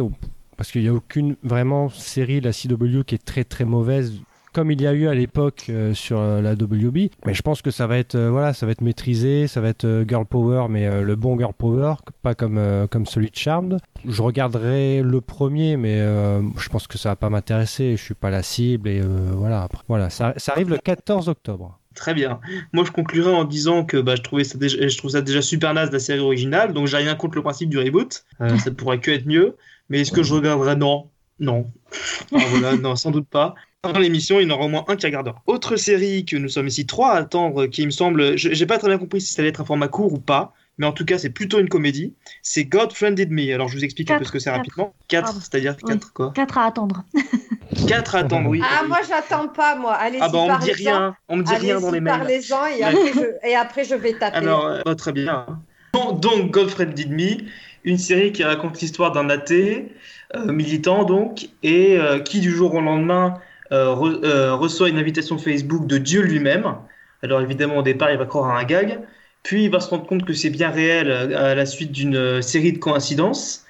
[0.55, 4.13] parce qu'il n'y a aucune vraiment série la CW qui est très très mauvaise,
[4.53, 7.11] comme il y a eu à l'époque euh, sur euh, la WB.
[7.25, 9.69] Mais je pense que ça va être, euh, voilà, ça va être maîtrisé, ça va
[9.69, 13.79] être girl power, mais le bon girl power, pas comme comme celui de Charmed.
[14.05, 17.95] Je regarderai le premier, mais je pense que ça va pas m'intéresser.
[17.97, 19.63] Je suis pas la cible et voilà.
[19.63, 21.76] Après, voilà, ça arrive le 14 octobre.
[21.97, 22.39] Très bien.
[22.73, 25.41] Moi, je conclurai en disant que bah, je, trouvais ça déjà, je trouve ça déjà
[25.41, 28.23] super naze la série originale, donc j'ai rien contre le principe du reboot.
[28.39, 29.55] Euh, ça pourrait que être mieux.
[29.89, 30.75] Mais est-ce que je regarderai?
[30.75, 31.09] Non.
[31.39, 31.71] Non.
[32.33, 33.55] Ah, voilà, non, sans doute pas.
[33.83, 35.41] Dans l'émission, il y en aura au moins un qui regardera.
[35.47, 38.77] Autre série que nous sommes ici trois à attendre, qui me semble, je- j'ai pas
[38.77, 41.05] très bien compris si ça allait être un format court ou pas, mais en tout
[41.05, 42.13] cas, c'est plutôt une comédie.
[42.41, 43.53] C'est God Friended Me.
[43.53, 44.93] Alors, je vous explique un peu ce que c'est rapidement.
[45.07, 45.39] Quatre, Pardon.
[45.39, 45.89] c'est-à-dire Oui.
[45.93, 47.03] quatre quoi Quatre à attendre.
[47.87, 48.61] Quatre à attendre, oui.
[48.63, 48.87] Ah, oui.
[48.89, 49.93] moi, j'attends pas, moi.
[49.93, 52.17] Allez-y, Ah bah on me dit rien, on me dit rien dans les Allez-y, mails.
[52.19, 54.37] parlez-en et, après je- et après, je vais taper.
[54.37, 55.45] Alors, euh, oh, très bien.
[55.93, 57.45] Bon, donc, Godfrey Did Me,
[57.83, 59.93] une série qui raconte l'histoire d'un athée,
[60.35, 63.35] euh, militant donc, et euh, qui du jour au lendemain
[63.71, 66.75] euh, re- euh, reçoit une invitation Facebook de Dieu lui-même.
[67.23, 68.99] Alors évidemment, au départ, il va croire à un gag,
[69.47, 72.41] puis il va se rendre compte que c'est bien réel à la suite d'une euh,
[72.41, 73.63] série de coïncidences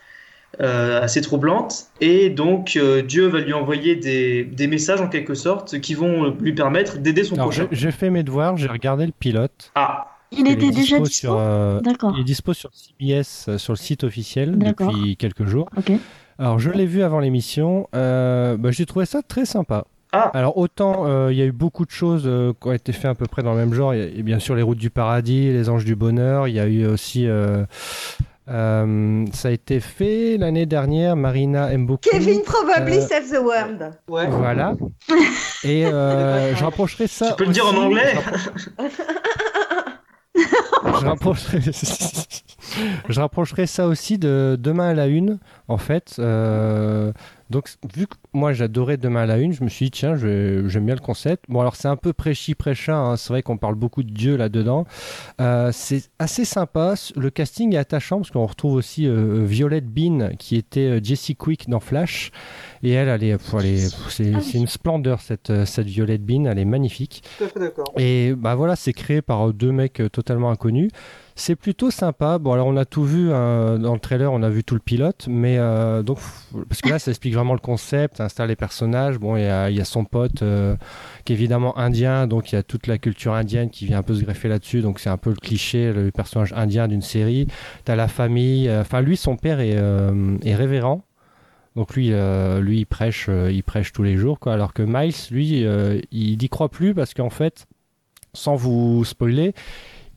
[0.59, 5.35] euh, assez troublantes, et donc euh, Dieu va lui envoyer des, des messages en quelque
[5.35, 7.67] sorte qui vont lui permettre d'aider son Alors, prochain.
[7.71, 9.71] j'ai fait mes devoirs, j'ai regardé le pilote.
[9.75, 11.05] Ah, Il était déjà dispo dispo.
[11.05, 11.79] sur, euh.
[12.15, 15.69] Il est dispo sur CBS, sur le site officiel, depuis quelques jours.
[16.39, 17.87] Alors, je l'ai vu avant l'émission.
[17.95, 19.85] Euh, bah, J'ai trouvé ça très sympa.
[20.13, 20.31] Ah.
[20.33, 23.11] Alors, autant euh, il y a eu beaucoup de choses euh, qui ont été faites
[23.11, 23.93] à peu près dans le même genre.
[23.93, 25.95] Il y a, il y a bien sûr les routes du paradis, les anges du
[25.95, 26.47] bonheur.
[26.47, 27.27] Il y a eu aussi.
[27.27, 27.65] euh,
[28.49, 31.17] euh, ça a été fait l'année dernière.
[31.17, 32.09] Marina aime beaucoup.
[32.09, 33.91] Kevin probably Euh, save the world.
[34.07, 34.27] Ouais.
[34.27, 34.75] Voilà.
[35.65, 37.31] Et euh, je rapprocherai ça.
[37.31, 38.13] tu peux le dire en anglais
[40.37, 41.59] je rapprocherai...
[43.09, 46.15] je rapprocherai ça aussi de Demain à la Une, en fait.
[46.19, 47.11] Euh,
[47.49, 50.85] Donc, vu que moi j'adorais Demain à la Une, je me suis dit, tiens, j'aime
[50.85, 51.45] bien le concept.
[51.47, 53.17] Bon, alors c'est un peu prêchi prêcha, hein.
[53.17, 54.85] c'est vrai qu'on parle beaucoup de Dieu là-dedans.
[55.39, 56.95] Euh, c'est assez sympa.
[57.15, 61.35] Le casting est attachant parce qu'on retrouve aussi euh, Violette Bean qui était euh, Jessie
[61.35, 62.31] Quick dans Flash.
[62.83, 64.43] Et elle, elle est, pff, elle est- pff, c'est Ah oui.
[64.51, 67.23] c'est une splendeur cette, euh, cette Violette Bean, elle est magnifique.
[67.37, 67.91] Tout à fait d'accord.
[67.97, 70.89] Et bah voilà, c'est créé par deux mecs euh, totalement inconnus.
[71.39, 72.39] C'est plutôt sympa.
[72.39, 74.79] Bon, alors on a tout vu hein, dans le trailer, on a vu tout le
[74.81, 76.17] pilote, mais euh, donc
[76.67, 79.19] parce que là, ça explique vraiment le concept, ça installe les personnages.
[79.19, 80.75] Bon, il y a, il y a son pote euh,
[81.25, 84.03] qui est évidemment indien, donc il y a toute la culture indienne qui vient un
[84.03, 84.81] peu se greffer là-dessus.
[84.81, 87.45] Donc c'est un peu le cliché, le personnage indien d'une série.
[87.85, 88.67] T'as la famille.
[88.67, 91.03] euh, Enfin, lui, son père est, euh, est révérend.
[91.77, 94.53] Donc lui, euh, lui, il prêche, euh, il prêche tous les jours, quoi.
[94.53, 97.67] Alors que Miles, lui, euh, il n'y croit plus parce qu'en fait,
[98.33, 99.53] sans vous spoiler,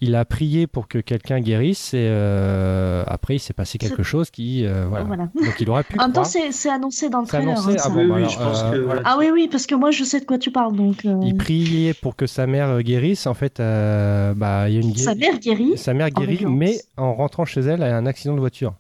[0.01, 4.31] il a prié pour que quelqu'un guérisse et euh, après il s'est passé quelque chose
[4.31, 5.05] qui, euh, voilà.
[5.05, 5.25] Voilà.
[5.35, 7.59] Donc il aurait pu En même temps, c'est c'est annoncé dans le C'est trailer.
[7.59, 9.03] annoncé hein, Ah bon, oui, bah oui, alors, je pense euh, que voilà.
[9.05, 10.75] Ah oui, oui, parce que moi, je sais de quoi tu parles.
[10.75, 13.27] Donc, euh, Il priait pour que sa mère guérisse.
[13.27, 15.77] En fait, euh, bah, il y a une sa mère guérit.
[15.77, 18.73] sa mère guérit, mais en rentrant chez elle, elle a un accident de voiture.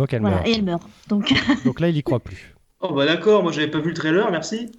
[0.00, 0.48] Donc elle Voilà, meurt.
[0.48, 0.82] et elle meurt.
[1.08, 1.32] Donc,
[1.66, 2.54] Donc là, il y croit plus.
[2.82, 4.72] Oh bah d'accord, moi j'avais pas vu le trailer, merci.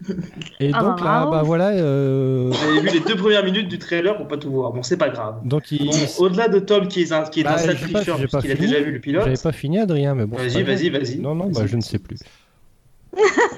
[0.60, 1.32] Et Ah donc bah, là, bravo.
[1.32, 1.70] bah voilà.
[1.70, 4.72] euh, J'avais vu les deux premières minutes du trailer pour pas tout voir.
[4.74, 5.36] Bon, c'est pas grave.
[5.46, 5.86] donc il.
[5.86, 8.18] Bon, au-delà de Tom qui est un, qui est Bah, un sale j'ai pas- tricheur
[8.18, 8.68] pas puisqu'il a fini.
[8.70, 9.24] déjà vu le pilote.
[9.26, 10.36] J'avais pas fini, Adrien, mais bon.
[10.36, 11.20] Vas-y, vas-y, vas-y.
[11.20, 12.18] Non, non, bah, je ne sais plus.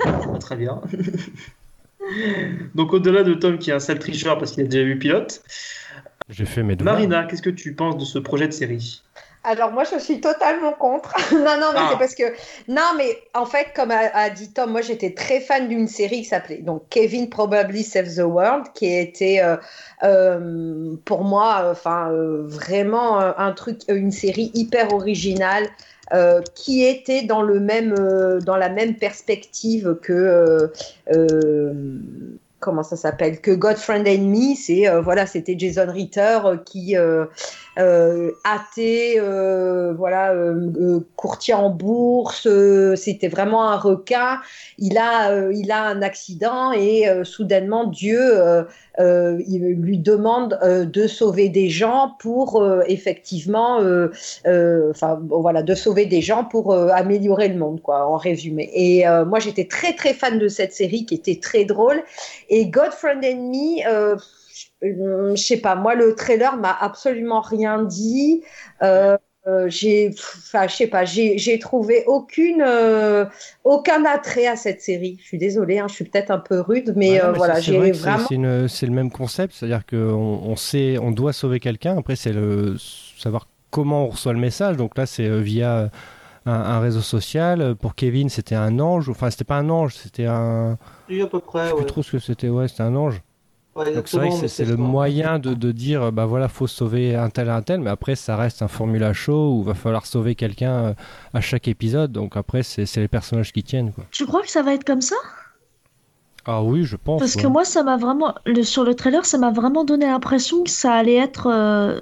[0.03, 0.81] Ah, Très bien.
[2.75, 4.99] Donc au-delà de Tom qui est un sale tricheur parce qu'il a déjà vu le
[4.99, 5.41] pilote,
[6.29, 6.95] J'ai fait mes devoirs.
[6.95, 9.01] Marina, qu'est-ce que tu penses de ce projet de série?
[9.45, 11.13] Alors moi je suis totalement contre.
[11.33, 11.89] non non mais Ah.
[11.91, 12.23] c'est parce que
[12.69, 16.19] non mais en fait comme a, a dit Tom, moi j'étais très fan d'une série
[16.19, 19.57] qui s'appelait donc Kevin Probably Save the World qui était euh,
[20.03, 25.67] euh, pour moi enfin euh, vraiment euh, un truc une série hyper originale
[26.13, 30.71] euh, qui était dans le même euh, dans la même perspective que
[31.13, 31.99] euh,
[32.59, 36.95] comment ça s'appelle que Godfriend and Me c'est voilà c'était Jason Ritter qui
[37.75, 44.39] athée euh, voilà euh, euh, courtier en bourse euh, c'était vraiment un requin.
[44.77, 48.63] Il a euh, il a un accident et euh, soudainement Dieu euh,
[48.99, 54.09] euh, il lui demande euh, de sauver des gens pour euh, effectivement euh,
[54.45, 58.69] euh, enfin voilà de sauver des gens pour euh, améliorer le monde quoi en résumé.
[58.73, 62.03] Et euh, moi j'étais très très fan de cette série qui était très drôle.
[62.49, 64.15] Et Godfriend and Me euh,
[64.83, 68.43] je je sais pas moi le trailer m'a absolument rien dit
[68.81, 73.25] euh, euh, j'ai enfin je sais pas j'ai trouvé aucune euh,
[73.65, 76.93] aucun attrait à cette série je suis désolée hein, je suis peut-être un peu rude
[76.95, 78.25] mais, euh, voilà j'ai vrai vraiment
[78.67, 79.97] c'est le même concept, c'est-à-dire qu'on
[80.43, 81.97] on sait, on doit sauver quelqu'un.
[81.97, 82.75] Après, c'est le
[83.17, 84.77] savoir comment on reçoit le message.
[84.77, 85.89] Donc là, c'est via
[86.45, 87.75] un, un réseau social.
[87.75, 89.09] Pour Kevin, c'était un ange.
[89.09, 90.77] Enfin, c'était pas un ange, c'était un.
[91.09, 91.85] Oui, à peu Je près, sais plus ouais.
[91.85, 92.49] trop ce que c'était.
[92.49, 93.21] Ouais, c'était un ange.
[93.75, 94.77] Ouais, Donc c'est vrai que c'est le ça.
[94.77, 98.35] moyen de, de dire, bah voilà, faut sauver un tel, un tel, mais après ça
[98.37, 100.93] reste un formula show où va falloir sauver quelqu'un euh,
[101.33, 102.11] à chaque épisode.
[102.11, 104.05] Donc après, c'est c'est les personnages qui tiennent, quoi.
[104.11, 105.15] Tu crois que ça va être comme ça?
[106.45, 107.19] Ah oui, je pense.
[107.19, 107.41] Parce ouais.
[107.43, 110.69] que moi, ça m'a vraiment, le, sur le trailer, ça m'a vraiment donné l'impression que
[110.69, 112.01] ça allait être euh,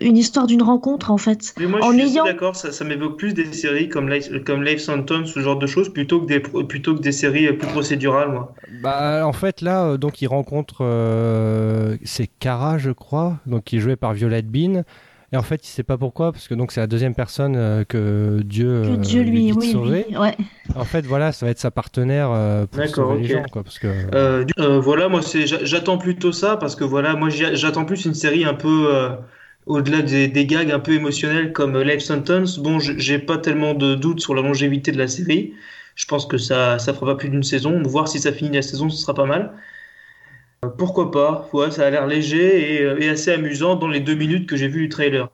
[0.00, 1.52] une histoire d'une rencontre, en fait.
[1.58, 4.08] Mais moi, je En suis assez ayant- d'accord, ça, ça m'évoque plus des séries comme
[4.08, 7.48] Life, comme Life Sentence, ce genre de choses, plutôt que des, plutôt que des séries
[7.48, 8.54] euh, plus procédurales, moi.
[8.82, 10.76] Bah, en fait, là, euh, donc, il rencontre.
[10.80, 14.84] euh, c'est Kara, je crois, donc, qui est joué par Violette Bean.
[15.32, 17.84] Et en fait, il sait pas pourquoi, parce que donc c'est la deuxième personne euh,
[17.84, 20.06] que Dieu, Que euh, Dieu lui, dit de oui, sauver.
[20.10, 20.36] oui, ouais.
[20.74, 23.28] En fait, voilà, ça va être sa partenaire euh, pour sauver les ok.
[23.28, 23.86] gens, quoi, parce que.
[24.14, 28.04] Euh, du- euh, voilà, moi, c'est, j'attends plutôt ça parce que voilà, moi, j'attends plus
[28.04, 29.10] une série un peu euh,
[29.66, 32.58] au-delà des, des gags un peu émotionnels comme Life Sentence.
[32.58, 35.54] Bon, j'ai pas tellement de doutes sur la longévité de la série.
[35.94, 37.82] Je pense que ça, ça fera pas plus d'une saison.
[37.82, 39.52] Voir si ça finit la saison, ce sera pas mal.
[40.78, 41.48] Pourquoi pas?
[41.52, 44.56] Ouais, ça a l'air léger et, euh, et assez amusant dans les deux minutes que
[44.56, 45.28] j'ai vu du trailer.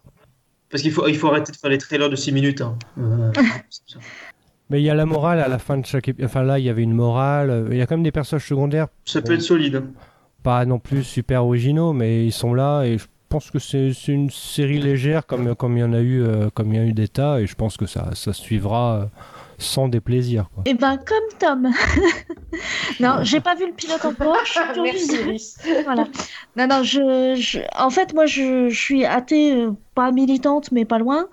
[0.71, 2.63] Parce qu'il faut, il faut arrêter de faire les trailers de 6 minutes.
[2.63, 2.79] hein.
[2.99, 3.31] Euh.
[4.71, 6.29] Mais il y a la morale à la fin de chaque épisode.
[6.31, 7.51] Enfin, là, il y avait une morale.
[7.51, 9.83] euh, Il y a quand même des personnages secondaires, Ça peut être solide.
[10.43, 14.31] pas non plus super originaux, mais ils sont là et je pense que c'est une
[14.31, 16.95] série légère comme, comme il y en a eu, euh, comme il y a eu
[16.95, 19.05] des tas et je pense que ça, ça suivra euh,
[19.59, 20.63] sans déplaisir, quoi.
[20.67, 21.71] Et ben, comme Tom.
[23.01, 24.37] non, j'ai pas vu le pilote encore.
[24.45, 25.57] Je suis curieuse.
[25.85, 26.05] Voilà.
[26.57, 30.85] Non, non, je, je- en fait, moi, je, je suis athée, euh, pas militante, mais
[30.85, 31.27] pas loin.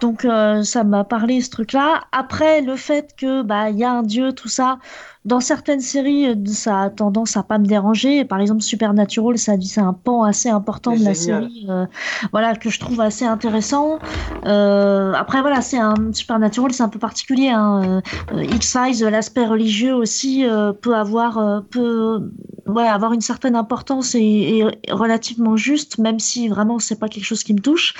[0.00, 2.04] Donc, euh, ça m'a parlé, ce truc-là.
[2.12, 4.78] Après, le fait que, bah, il y a un dieu, tout ça,
[5.24, 8.24] dans certaines séries, euh, ça a tendance à pas me déranger.
[8.24, 11.86] Par exemple, Supernatural, ça dit, c'est un pan assez important de la série, euh,
[12.32, 13.98] voilà, que je trouve assez intéressant.
[14.46, 18.02] Euh, après, voilà, c'est un Supernatural, c'est un peu particulier, hein.
[18.32, 20.44] Euh, X-Size, l'aspect religieux aussi,
[20.80, 22.30] peut avoir, peut,
[22.66, 27.24] ouais, avoir une certaine importance et, et relativement juste, même si vraiment c'est pas quelque
[27.24, 27.94] chose qui me touche.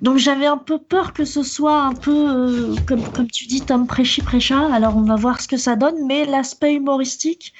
[0.00, 3.86] Donc j'avais un peu peur que ce soit un peu, comme, comme tu dis, Tom
[3.86, 4.72] Préchi Précha.
[4.72, 7.52] Alors on va voir ce que ça donne, mais l'aspect humoristique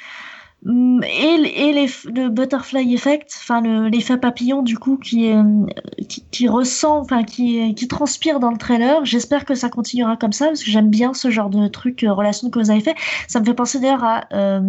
[0.67, 5.37] hum, et, les, le butterfly effect, enfin le- l'effet papillon du coup qui, est,
[6.09, 9.05] qui, qui ressent, enfin qui, qui transpire dans le trailer.
[9.05, 12.13] J'espère que ça continuera comme ça parce que j'aime bien ce genre de truc, euh,
[12.13, 12.95] relation de cause à effet.
[13.29, 14.61] Ça me fait penser d'ailleurs à euh,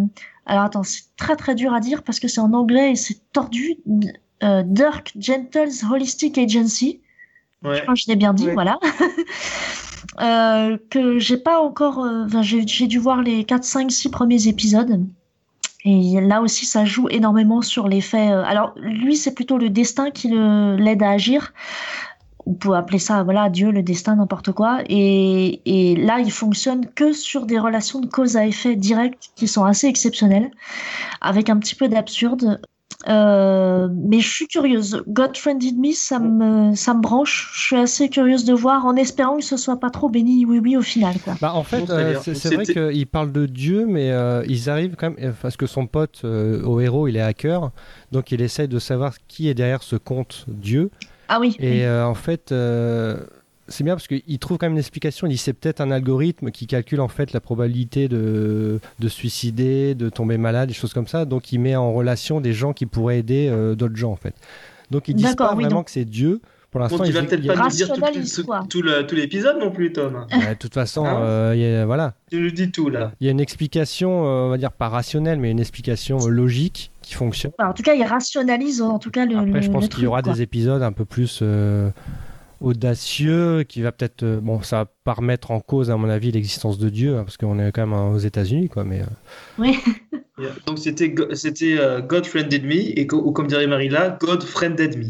[0.46, 3.16] alors attends, c'est très très dur à dire parce que c'est en anglais et c'est
[3.32, 3.76] tordu.
[4.42, 7.00] Euh, Dirk Gentles Holistic Agency.
[7.62, 7.76] Ouais.
[7.76, 8.52] Je crois que je l'ai bien dit, Ouais.
[8.52, 8.78] voilà.
[10.20, 12.00] Euh, que j'ai pas encore.
[12.04, 15.04] euh, Enfin, j'ai dû voir les 4, 5, 6 premiers épisodes.
[15.84, 18.30] Et là aussi, ça joue énormément sur l'effet.
[18.30, 21.52] euh, alors, lui, c'est plutôt le destin qui l'aide à agir.
[22.46, 24.80] On peut appeler ça, voilà, Dieu, le destin, n'importe quoi.
[24.88, 29.48] Et, et là, il fonctionne que sur des relations de cause à effet direct qui
[29.48, 30.50] sont assez exceptionnelles,
[31.22, 32.60] avec un petit peu d'absurde.
[33.08, 35.02] Euh, mais je suis curieuse.
[35.06, 37.50] God Friended Me, ça me, ça me branche.
[37.54, 40.58] Je suis assez curieuse de voir, en espérant que ce soit pas trop béni oui
[40.58, 41.14] oui au final.
[41.22, 41.34] Quoi.
[41.40, 44.96] Bah, en fait, euh, c'est vrai c'était- qu'il parle de Dieu, mais euh, ils arrivent
[44.96, 47.70] quand même, parce que son pote euh, au héros, il est hacker,
[48.12, 50.90] donc il essaye de savoir qui est derrière ce compte Dieu.
[51.28, 51.56] Ah oui.
[51.58, 51.66] oui.
[51.66, 53.16] Et euh, en fait, euh,
[53.68, 55.26] c'est bien parce qu'il trouve quand même une explication.
[55.26, 59.94] Il dit c'est peut-être un algorithme qui calcule en fait la probabilité de, de suicider,
[59.94, 61.24] de tomber malade, des choses comme ça.
[61.24, 64.34] Donc il met en relation des gens qui pourraient aider euh, d'autres gens en fait.
[64.90, 66.40] Donc ils disent pas oui, vraiment donc- que c'est Dieu.
[66.70, 69.58] Pour l'instant, il peut-être y a- pas nous dire tout, tout- tout le- tout l'épisode
[69.60, 70.26] non plus, Tom.
[70.32, 72.14] Ouais, de toute façon, Hein euh, il y a- voilà.
[72.32, 73.12] Tu nous dis tout là.
[73.20, 76.28] Il y a une explication, euh, on va dire pas rationnelle, mais une explication euh,
[76.30, 77.52] logique qui fonctionne.
[77.60, 79.36] Enfin, en tout cas, il rationalise en tout cas le.
[79.36, 80.32] Après, je pense le qu'il y aura quoi.
[80.32, 81.90] des épisodes un peu plus euh,
[82.64, 86.32] audacieux, qui va peut-être, euh, bon, ça va pas remettre en cause à mon avis
[86.32, 88.84] l'existence de Dieu, hein, parce qu'on est quand même aux États-Unis, quoi.
[88.84, 89.06] Mais euh,
[89.58, 89.78] Oui.
[90.36, 90.48] Yeah.
[90.66, 94.98] Donc c'était c'était euh, God Friended Me et co- ou comme dirait Marilla, God Friended
[94.98, 95.06] Me.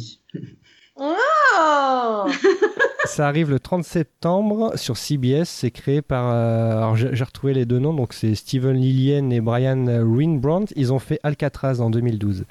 [1.56, 2.26] Ah
[3.06, 5.44] ça arrive le 30 septembre sur CBS.
[5.48, 9.30] C'est créé par, euh, alors j'ai j'ai retrouvé les deux noms, donc c'est Steven Lillian
[9.30, 10.74] et Brian Rinbrandt.
[10.76, 12.44] Ils ont fait Alcatraz en 2012,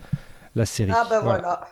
[0.55, 1.67] la série, Ah bah Voilà, voilà.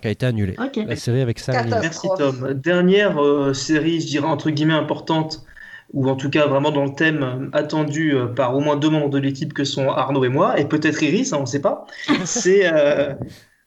[0.00, 0.56] Qui a été annulée.
[0.86, 1.78] La série avec Sam Neill.
[1.80, 2.08] Merci.
[2.16, 2.54] Tom.
[2.54, 5.44] Dernière euh, série, je dirais entre guillemets importante,
[5.92, 9.10] ou en tout cas vraiment dans le thème attendu euh, par au moins deux membres
[9.10, 11.86] de l'équipe que sont Arnaud et moi, et peut-être Iris, hein, on ne sait pas.
[12.24, 13.14] C'est euh,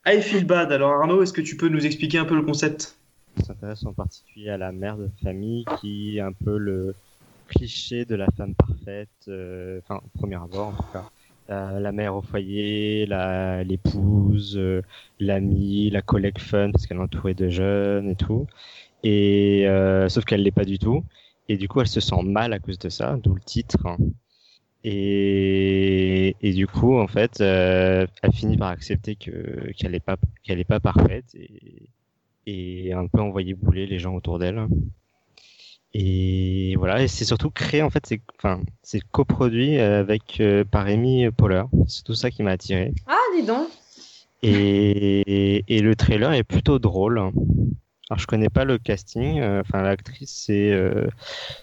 [0.05, 0.71] I Feel Bad.
[0.71, 2.97] Alors Arnaud, est-ce que tu peux nous expliquer un peu le concept?
[3.39, 6.93] On s'intéresse en particulier à la mère de famille qui est un peu le
[7.47, 11.09] cliché de la femme parfaite, enfin au premier abord en tout cas.
[11.79, 14.81] La mère au foyer, la- l'épouse, euh,
[15.19, 18.47] l'amie, la collègue fun parce qu'elle est entourée de jeunes et tout.
[19.03, 21.05] Et euh, sauf qu'elle l'est pas du tout.
[21.49, 23.79] Et du coup, elle se sent mal à cause de ça, d'où le titre.
[24.83, 30.17] Et, et du coup, en fait, euh, elle finit par accepter que qu'elle est pas
[30.43, 31.89] qu'elle pas parfaite et
[32.47, 34.67] et un peu envoyer bouler les gens autour d'elle.
[35.93, 40.85] Et voilà, et c'est surtout créé en fait, c'est enfin c'est coproduit avec euh, par
[40.87, 41.63] Amy Poehler.
[41.87, 42.93] C'est tout ça qui m'a attiré.
[43.07, 43.67] Ah, dis donc.
[44.43, 47.17] Et, et le trailer est plutôt drôle.
[47.19, 49.39] Alors je connais pas le casting.
[49.39, 51.07] euh, Enfin l'actrice c'est euh,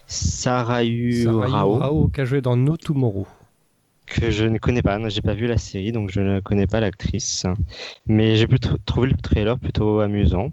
[0.07, 3.27] Sarayu Sarah Rao Rao, qui a joué dans No Tomorrow.
[4.05, 4.97] que je ne connais pas.
[4.99, 7.45] Non, J'ai pas vu la série, donc je ne connais pas l'actrice.
[8.07, 10.49] Mais j'ai plutôt trouvé le trailer plutôt amusant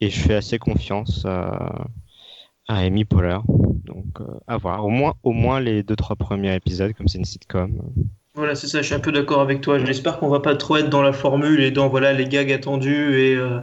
[0.00, 1.86] et je fais assez confiance à,
[2.68, 3.38] à Amy Poehler.
[3.84, 4.84] Donc euh, à voir.
[4.84, 7.80] Au moins, au moins les deux trois premiers épisodes, comme c'est une sitcom.
[8.34, 9.78] Voilà, c'est ça, je suis un peu d'accord avec toi.
[9.78, 13.18] J'espère qu'on va pas trop être dans la formule et dans voilà, les gags attendus
[13.18, 13.58] et, euh,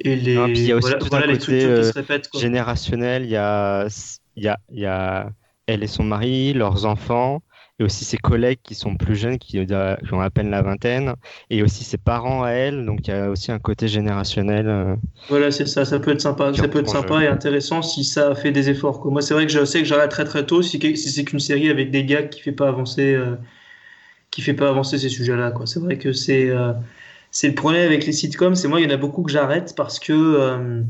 [0.00, 1.82] et les, Non, puis il y a aussi voilà, tout un les côté, qui euh,
[1.82, 2.28] se répètent.
[2.28, 2.40] Quoi.
[2.40, 3.86] Générationnel, il y a,
[4.36, 5.30] il y a, il y a
[5.66, 7.42] elle et son mari, leurs enfants.
[7.82, 10.62] Et aussi ses collègues qui sont plus jeunes, qui, euh, qui ont à peine la
[10.62, 11.14] vingtaine,
[11.50, 14.68] et aussi ses parents à elle, donc il y a aussi un côté générationnel.
[14.68, 14.94] euh,
[15.28, 17.24] Voilà, c'est ça, ça peut être sympa, ça peut être sympa jeu.
[17.24, 19.00] et intéressant si ça fait des efforts.
[19.00, 19.10] Quoi.
[19.10, 21.70] Moi, c'est vrai que je sais que j'arrête très très tôt si, c'est qu'une série
[21.70, 23.34] avec des gags qui fait pas avancer, euh,
[24.30, 25.52] qui fait pas avancer ces sujets-là.
[25.64, 26.72] C'est vrai que c'est euh,
[27.32, 29.74] c'est le problème avec les sitcoms, c'est moi, il y en a beaucoup que j'arrête
[29.76, 30.84] parce que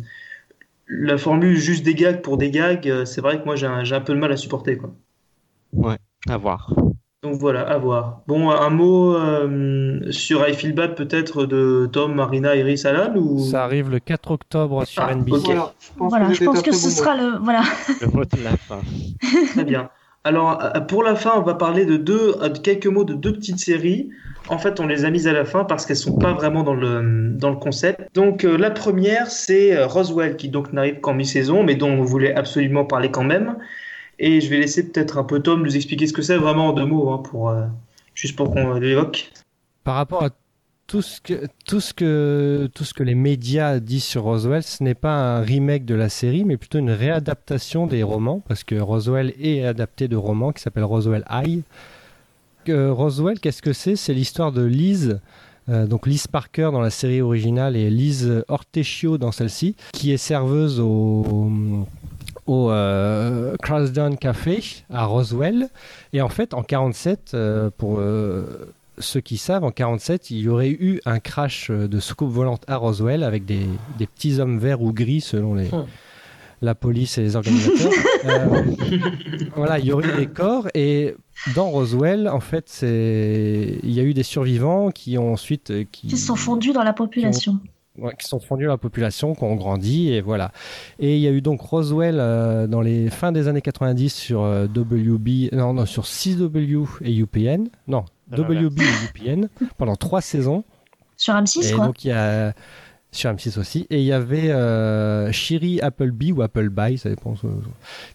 [0.88, 4.12] la formule juste des gags pour des gags, c'est vrai que moi j'ai un, peu
[4.12, 4.76] de mal à supporter.
[4.76, 4.92] Quoi.
[6.28, 6.74] À voir.
[7.22, 8.22] Donc voilà, à voir.
[8.26, 13.38] Bon, un mot euh, sur I Feel Bad peut-être de Tom, Marina, Iris, Alan ou...
[13.38, 15.37] Ça arrive le 4 octobre sur Ah, NBC.
[15.37, 15.44] ok.
[15.44, 17.38] Voilà, je pense Voilà, que, je pense c'était que un ce bon sera le.
[17.44, 17.62] Voilà.
[18.00, 18.80] Le mot de la fin.
[19.52, 19.88] Très bien.
[20.24, 23.14] Alors, euh, pour la fin, on va parler de deux, euh, de quelques mots de
[23.14, 24.11] deux petites séries.
[24.48, 26.74] En fait, on les a mises à la fin parce qu'elles sont pas vraiment dans
[26.74, 28.00] le, dans le concept.
[28.14, 32.35] Donc, euh, la première, c'est Roswell, qui donc n'arrive qu'en mi-saison, mais dont on voulait
[32.35, 33.56] absolument parler quand même.
[34.18, 36.72] Et je vais laisser peut-être un peu Tom nous expliquer ce que c'est vraiment en
[36.72, 37.64] deux mots, hein, pour, euh,
[38.14, 39.33] juste pour qu'on l'évoque.
[39.85, 40.31] Par rapport à
[40.87, 44.83] tout ce que tout ce que tout ce que les médias disent sur Roswell, ce
[44.85, 48.75] n'est pas un remake de la série, mais plutôt une réadaptation des romans, parce que
[48.75, 51.62] Roswell est adapté de romans qui s'appelle Roswell High.
[52.68, 53.96] Roswell, qu'est-ce que c'est?
[53.96, 55.18] C'est l'histoire de Liz.
[55.68, 60.16] euh, donc Liz Parker dans la série originale et Liz Ortechio dans celle-ci, qui est
[60.16, 61.87] serveuse au,
[62.46, 65.68] au euh, Crasdon Café à Roswell.
[66.12, 68.44] Et en fait, en 47, euh, pour euh,
[68.98, 72.62] ceux qui savent, en 47, il y aurait eu un crash euh, de soucoupe volante
[72.68, 73.66] à Roswell avec des,
[73.98, 75.87] des petits hommes verts ou gris selon les, Hmm.
[76.61, 77.92] la police et les organisateurs.
[78.24, 78.62] Euh,
[79.57, 81.16] voilà, il y aurait eu des corps et
[81.57, 86.07] dans Roswell, en fait, c'est il y a eu des survivants qui ont ensuite qui,
[86.07, 87.59] Qui sont fondus dans la population.
[87.98, 90.50] Ouais, qui sont fondus dans la population, qui ont grandi, et voilà.
[90.98, 94.42] Et il y a eu donc Roswell euh, dans les fins des années 90 sur
[94.44, 100.23] euh, WB, non, non, sur CW et UPN, non, Ah, WB et UPN, pendant trois
[100.23, 100.64] saisons.
[101.19, 101.87] Sur M6, Et quoi.
[101.87, 102.54] donc il y a
[103.12, 103.87] sur M6 aussi.
[103.90, 107.48] Et il y avait euh, Shiri Appleby ou Appleby, ça dépend, euh,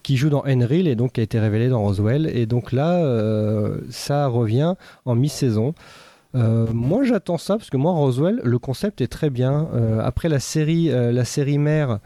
[0.02, 2.28] qui joue dans Enril et donc qui a été révélé dans Roswell.
[2.36, 4.74] Et donc là, euh, ça revient
[5.04, 5.72] en mi-saison.
[6.34, 9.68] Euh, moi j'attends ça parce que moi Roswell le concept est très bien.
[9.74, 12.00] Euh, après la série euh, la série mère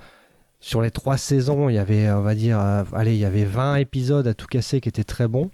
[0.61, 2.59] sur les trois saisons il y avait on va dire
[2.93, 5.51] allez il y avait 20 épisodes à tout casser qui étaient très bons.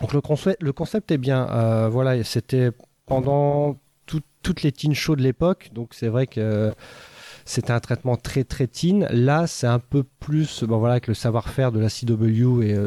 [0.00, 1.88] Donc le concept est bien.
[1.88, 2.70] Voilà c'était
[3.06, 5.70] pendant tout- toutes les teen shows de l'époque.
[5.74, 6.72] Donc c'est vrai que
[7.44, 9.06] c'était un traitement très très teen.
[9.10, 12.78] Là c'est un peu plus bon voilà avec le savoir-faire de la CW et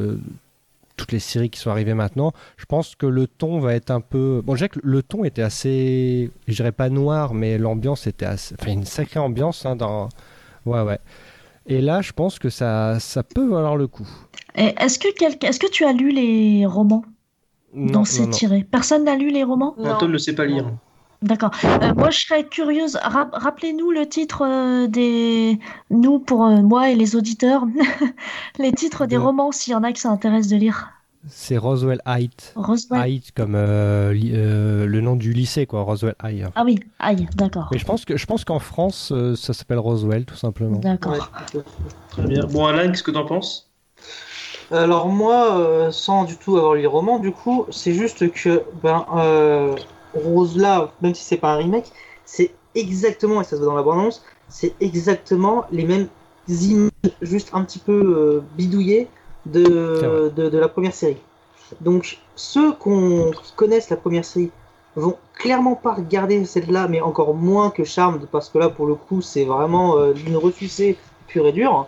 [1.01, 4.01] toutes les séries qui sont arrivées maintenant, je pense que le ton va être un
[4.01, 4.41] peu.
[4.45, 6.29] Bon, que le ton était assez.
[6.47, 8.55] Je dirais pas noir, mais l'ambiance était assez.
[8.59, 10.09] Enfin, une sacrée ambiance hein, dans.
[10.65, 10.99] Ouais, ouais.
[11.65, 14.07] Et là, je pense que ça, ça peut valoir le coup.
[14.55, 17.03] Est-ce que, quel- est-ce que tu as lu les romans?
[17.73, 19.75] Non, dont c'est tiré Personne n'a lu les romans?
[19.77, 20.07] Non.
[20.07, 20.65] Ne sait pas lire.
[21.21, 21.51] D'accord.
[21.65, 22.97] Euh, moi, je serais curieuse.
[23.01, 25.59] Rap- Rappelez-nous le titre euh, des.
[25.91, 27.63] Nous, pour euh, moi et les auditeurs,
[28.59, 30.89] les titres des De- romans, s'il y en a que ça intéresse de lire.
[31.29, 32.53] C'est Roswell Height.
[32.55, 32.99] Roswell.
[32.99, 35.83] Height comme euh, euh, le nom du lycée, quoi.
[35.83, 36.47] Roswell High.
[36.55, 37.69] Ah oui, aïe, d'accord.
[37.71, 40.79] Mais je pense que je pense qu'en France, euh, ça s'appelle Roswell, tout simplement.
[40.79, 41.29] D'accord.
[41.53, 41.61] Ouais.
[42.09, 42.43] Très bien.
[42.47, 43.69] Bon, Alan, qu'est-ce que t'en penses?
[44.71, 48.63] Alors moi, euh, sans du tout avoir lu les romans, du coup, c'est juste que
[48.81, 49.05] ben
[50.13, 51.91] Rose là, même si c'est pas un remake,
[52.25, 56.07] c'est exactement, et ça se voit dans la bande-annonce, c'est exactement les mêmes
[56.47, 56.89] images,
[57.21, 59.07] juste un petit peu euh, bidouillées
[59.45, 60.29] de, vrai.
[60.35, 61.17] de, de la première série.
[61.79, 64.51] Donc ceux qu'on qui connaissent la première série
[64.95, 68.95] vont clairement pas regarder celle-là, mais encore moins que Charmed, parce que là, pour le
[68.95, 70.97] coup, c'est vraiment euh, une resucée
[71.27, 71.87] pure et dure.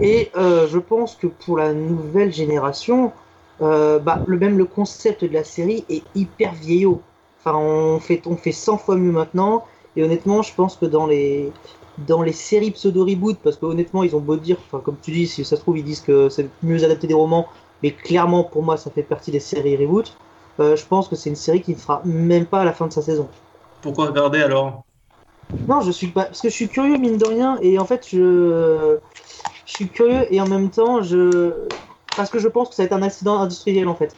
[0.00, 3.12] Et euh, je pense que pour la nouvelle génération,
[3.60, 7.02] euh, bah, le même le concept de la série est hyper vieillot.
[7.44, 9.64] Enfin, on fait, on fait 100 fois mieux maintenant.
[9.96, 11.52] Et honnêtement, je pense que dans les,
[11.98, 15.26] dans les séries pseudo-reboot, parce que honnêtement, ils ont beau dire, enfin, comme tu dis,
[15.26, 17.46] si ça se trouve, ils disent que c'est mieux adapté des romans,
[17.82, 20.16] mais clairement, pour moi, ça fait partie des séries reboot.
[20.60, 22.86] Euh, je pense que c'est une série qui ne fera même pas à la fin
[22.86, 23.28] de sa saison.
[23.80, 24.84] Pourquoi regarder alors?
[25.68, 26.24] Non, je suis pas.
[26.26, 28.98] Parce que je suis curieux, mine de rien, et en fait, je.
[29.66, 31.68] Je suis curieux, et en même temps, je.
[32.16, 34.14] Parce que je pense que ça va être un accident industriel, en fait.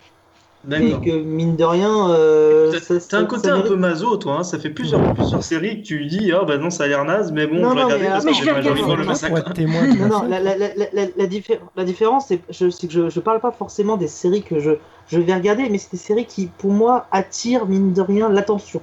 [0.73, 2.09] Et que, mine de rien.
[2.11, 4.39] Euh, T'as- ça- T'as un côté un peu maso, toi.
[4.39, 4.43] hein.
[4.45, 7.33] Ça fait plusieurs, plusieurs séries que tu dis, ah bah non, ça a l'air naze,
[7.33, 9.53] mais bon, Non, je vais non, regarder mais parce que mais je vais le massacre.
[9.53, 12.87] témoin Non, non, la, la, la, la, la, la diffé- la différence, c'est je, c'est
[12.87, 14.71] que je, je parle pas forcément des séries que je,
[15.09, 18.81] je vais regarder, mais c'est des séries qui, pour moi, attirent, mine de rien, l'attention.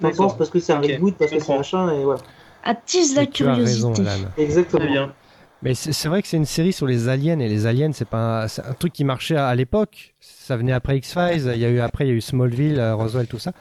[0.00, 2.20] Dans le sens parce que c'est un reboot, parce que c'est machin, et voilà.
[2.64, 4.22] Attise la Et tu as raison, curiosité.
[4.24, 4.30] Alan.
[4.36, 4.80] Exactement.
[4.80, 5.12] Très bien.
[5.62, 8.04] Mais c'est c'est vrai que c'est une série sur les aliens et les aliens c'est
[8.08, 10.14] pas un, c'est un truc qui marchait à, à l'époque.
[10.20, 11.50] Ça venait après X Files.
[11.54, 13.52] Il y a eu après il y a eu Smallville, euh, Roswell, tout ça.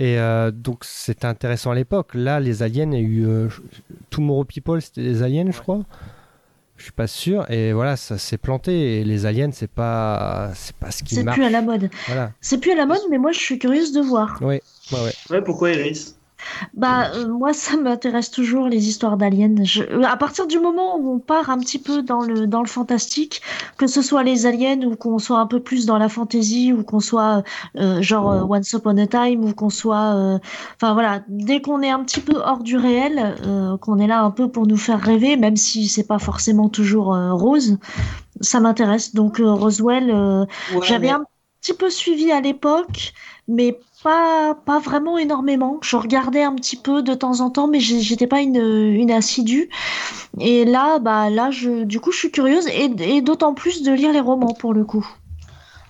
[0.00, 2.10] Et euh, donc c'était intéressant à l'époque.
[2.14, 3.48] Là les aliens, il y a eu euh,
[4.10, 5.80] Tomorrow People, c'était des aliens, je crois.
[6.76, 7.48] Je suis pas sûr.
[7.50, 9.00] Et voilà, ça s'est planté.
[9.00, 11.36] Et les aliens, c'est pas c'est pas ce qui C'est marche.
[11.36, 11.88] plus à la mode.
[12.06, 12.32] Voilà.
[12.40, 14.38] C'est plus à la mode, mais moi, je suis curieuse de voir.
[14.40, 14.62] Ouais,
[14.92, 15.12] ouais.
[15.30, 16.17] Ouais, pourquoi Iris?
[16.74, 19.54] Bah, euh, moi, ça m'intéresse toujours les histoires d'aliens.
[19.62, 19.82] Je...
[19.82, 22.68] euh, À partir du moment où on part un petit peu dans le, dans le
[22.68, 23.42] fantastique,
[23.76, 26.82] que ce soit les aliens ou qu'on soit un peu plus dans la fantasy ou
[26.84, 27.42] qu'on soit
[27.76, 30.38] euh, genre euh, Once Upon a Time ou qu'on soit.
[30.76, 33.34] Enfin voilà, dès qu'on est un petit peu hors du réel,
[33.80, 37.16] qu'on est là un peu pour nous faire rêver, même si c'est pas forcément toujours
[37.32, 37.78] rose,
[38.40, 39.14] ça m'intéresse.
[39.14, 41.24] Donc Roswell, Ouais, j'avais mais- un
[41.60, 43.12] petit peu suivi à l'époque,
[43.48, 45.78] mais pas, pas vraiment énormément.
[45.82, 49.70] Je regardais un petit peu de temps en temps, mais j'étais pas une, une assidue.
[50.40, 54.12] Et là, bah, là je, du coup, je suis curieuse et, d'autant plus de lire
[54.12, 55.06] les romans pour le coup.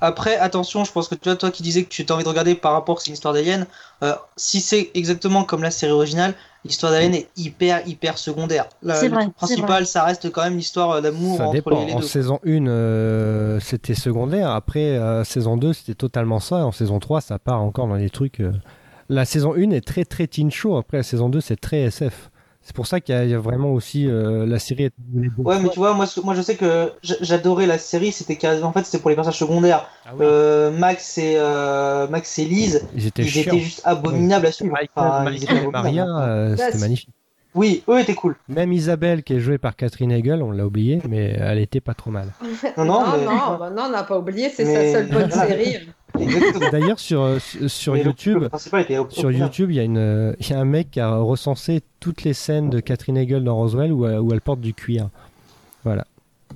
[0.00, 2.28] Après, attention, je pense que tu vois, toi qui disais que tu as envie de
[2.28, 3.66] regarder par rapport à une histoire d'alien,
[4.04, 6.34] euh, si c'est exactement comme la série originale,
[6.64, 8.68] l'histoire d'alien est hyper, hyper secondaire.
[8.82, 11.52] La- C'est le vrai, truc principal, ça reste quand même l'histoire euh, d'amour Ça entre
[11.54, 11.80] dépend.
[11.80, 14.50] les, les En saison 1, euh, c'était secondaire.
[14.50, 16.56] Après, euh, saison 2, c'était totalement ça.
[16.66, 18.40] En saison 3, ça part encore dans des trucs.
[18.40, 18.52] euh,
[19.08, 20.76] La saison 1 est très très teen show.
[20.76, 22.30] Après, la saison 2, c'est très SF.
[22.68, 24.84] C'est pour ça qu'il y, a- il y a vraiment aussi euh, la série.
[24.84, 24.92] est
[25.38, 28.72] Ouais, mais tu vois, moi, moi je sais que j'adorais la série, c'était quasiment- en
[28.72, 29.88] fait, c'était pour les personnages secondaires.
[30.04, 30.18] Ah oui.
[30.20, 34.76] Euh, Max et euh, Max et Lise, ils étaient ils étaient juste abominables à suivre.
[34.94, 35.70] Enfin, Michael.
[35.72, 36.06] Maria,
[36.58, 37.08] c'était magnifique.
[37.54, 38.36] Oui, eux étaient cool.
[38.48, 41.94] Même Isabelle, qui est jouée par Catherine Hegel, on l'a oublié, mais elle était pas
[41.94, 42.34] trop mal.
[42.76, 45.30] Non, non, mais- non, bah non, on n'a pas oublié, c'est Mais- sa seule bonne
[45.30, 45.88] série.
[46.72, 48.44] D'ailleurs, sur, euh, sur- Mais YouTube,
[49.10, 49.30] Sur.
[49.30, 52.22] YouTube, il y, a une, euh, il y a un mec qui a recensé toutes
[52.24, 55.08] les scènes de Catherine Hegel dans Roswell où, elle- où elle porte du cuir.
[55.84, 56.06] Voilà.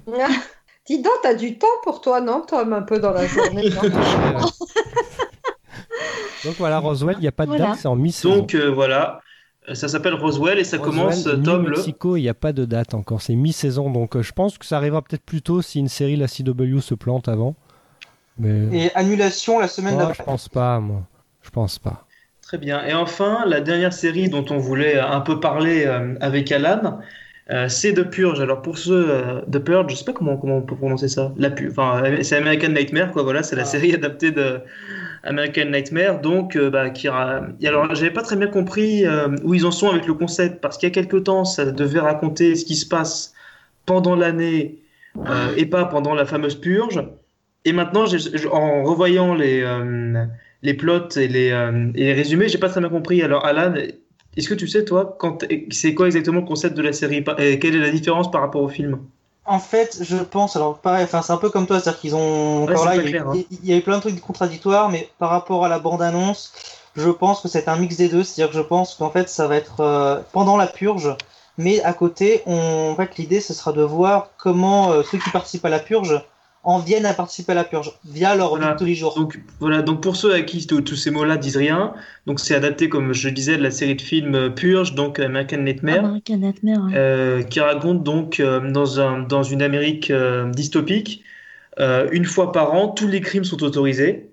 [0.86, 3.88] Dis donc, t'as du temps pour toi, non, Tom, un peu dans la journée non
[6.44, 7.66] Donc voilà, Roswell, il n'y a pas de Voilà.
[7.66, 8.36] date, c'est en mi-saison.
[8.38, 9.20] Donc euh, voilà,
[9.68, 11.76] Euh, ça s'appelle Roswell et ça Roswell, commence euh, Tom le.
[11.76, 14.66] Mexico, il n'y a pas de date encore, c'est mi-saison, donc euh, je pense que
[14.66, 17.54] ça arrivera peut-être plus tôt si une série, la CW, se plante avant.
[18.38, 20.24] Mais Et annulation la semaine moi, je d'après.
[20.24, 21.02] pense pas, moi.
[21.42, 22.06] Je pense pas.
[22.42, 22.84] Très bien.
[22.84, 27.00] Et enfin, la dernière série dont on voulait un peu parler euh, avec Alan,
[27.50, 28.40] euh, c'est The Purge.
[28.40, 31.32] Alors pour ceux euh, The Purge, je sais pas comment, comment on peut prononcer ça.
[31.36, 33.22] La pu- enfin, euh, c'est American Nightmare, quoi.
[33.22, 33.66] Voilà, c'est la Ah.
[33.66, 34.60] série adaptée de
[35.24, 36.20] American Nightmare.
[36.20, 39.64] Donc, euh, bah, qui ra- et alors, j'avais pas très bien compris euh, où ils
[39.66, 42.64] en sont avec le concept, parce qu'il y a quelques temps, ça devait raconter ce
[42.64, 43.34] qui se passe
[43.86, 44.78] pendant l'année
[45.28, 47.02] euh, et pas pendant la fameuse purge.
[47.64, 48.04] Et maintenant,
[48.52, 50.24] en revoyant les, euh,
[50.62, 53.22] les plots et les, euh, et les résumés, j'ai pas très bien compris.
[53.22, 53.74] Alors, Alan,
[54.36, 55.16] est-ce que tu sais, toi,
[55.70, 57.24] c'est quoi exactement le concept de la série?
[57.38, 58.98] Et Quelle est la différence par rapport au film?
[59.44, 62.62] En fait, je pense, alors pareil, enfin, c'est un peu comme toi, c'est-à-dire qu'ils ont.
[62.62, 63.32] Encore là, pas il y, a- clair, hein.
[63.50, 66.52] il y a eu plein de trucs contradictoires, mais par rapport à la bande-annonce,
[66.94, 68.22] je pense que c'est un mix des deux.
[68.22, 71.16] C'est-à-dire que je pense qu'en fait, ça va être euh, pendant la purge,
[71.58, 72.90] mais à côté, on...
[72.92, 76.22] en fait, l'idée, ce sera de voir comment euh, ceux qui participent à la purge
[76.64, 78.68] en viennent à participer à la purge via leur Voilà.
[78.68, 79.14] vie de tous les jours.
[79.16, 81.92] Donc voilà, donc pour ceux à qui tous ces mots-là disent rien,
[82.26, 85.58] donc c'est adapté comme je disais de la série de films euh, Purge, donc American
[85.58, 86.92] Nightmare, American Nightmare, ouais.
[86.94, 91.24] euh, qui raconte donc euh, dans un dans une Amérique euh, dystopique,
[91.80, 94.30] euh, une fois par an, tous les crimes sont autorisés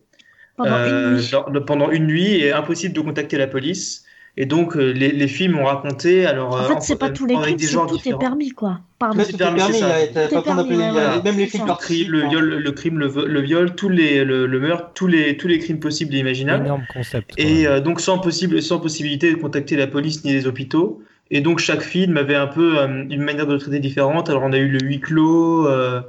[0.58, 1.30] Pendant euh, une nuit.
[1.32, 4.06] dans- pendant une nuit et impossible de contacter la police.
[4.38, 7.26] Et donc euh, les, les films ont raconté alors En euh, fait, c'est pas tous
[7.26, 8.80] les crimes, des tout est permis, quoi.
[8.98, 9.22] Pardon.
[9.22, 11.74] Tout est permis, Tout permis, a- ouais, même les films ça.
[11.74, 15.08] Le crime, le participent, viol, le crime, le, viol, tous les, le, le meurtre, tous
[15.08, 16.66] les, tous les crimes possibles et imaginables.
[16.66, 17.34] Énorme concept.
[17.38, 21.02] Et euh, donc sans, possible, sans possibilité de contacter la police ni les hôpitaux.
[21.32, 24.30] Et donc chaque film avait un peu euh, une manière de le traiter différente.
[24.30, 26.02] Alors on a eu le huis clos, euh,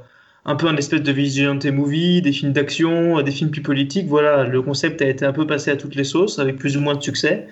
[0.45, 4.07] un peu un espèce de vigilante movie, des films d'action, des films plus politiques.
[4.07, 6.81] Voilà, le concept a été un peu passé à toutes les sauces avec plus ou
[6.81, 7.47] moins de succès.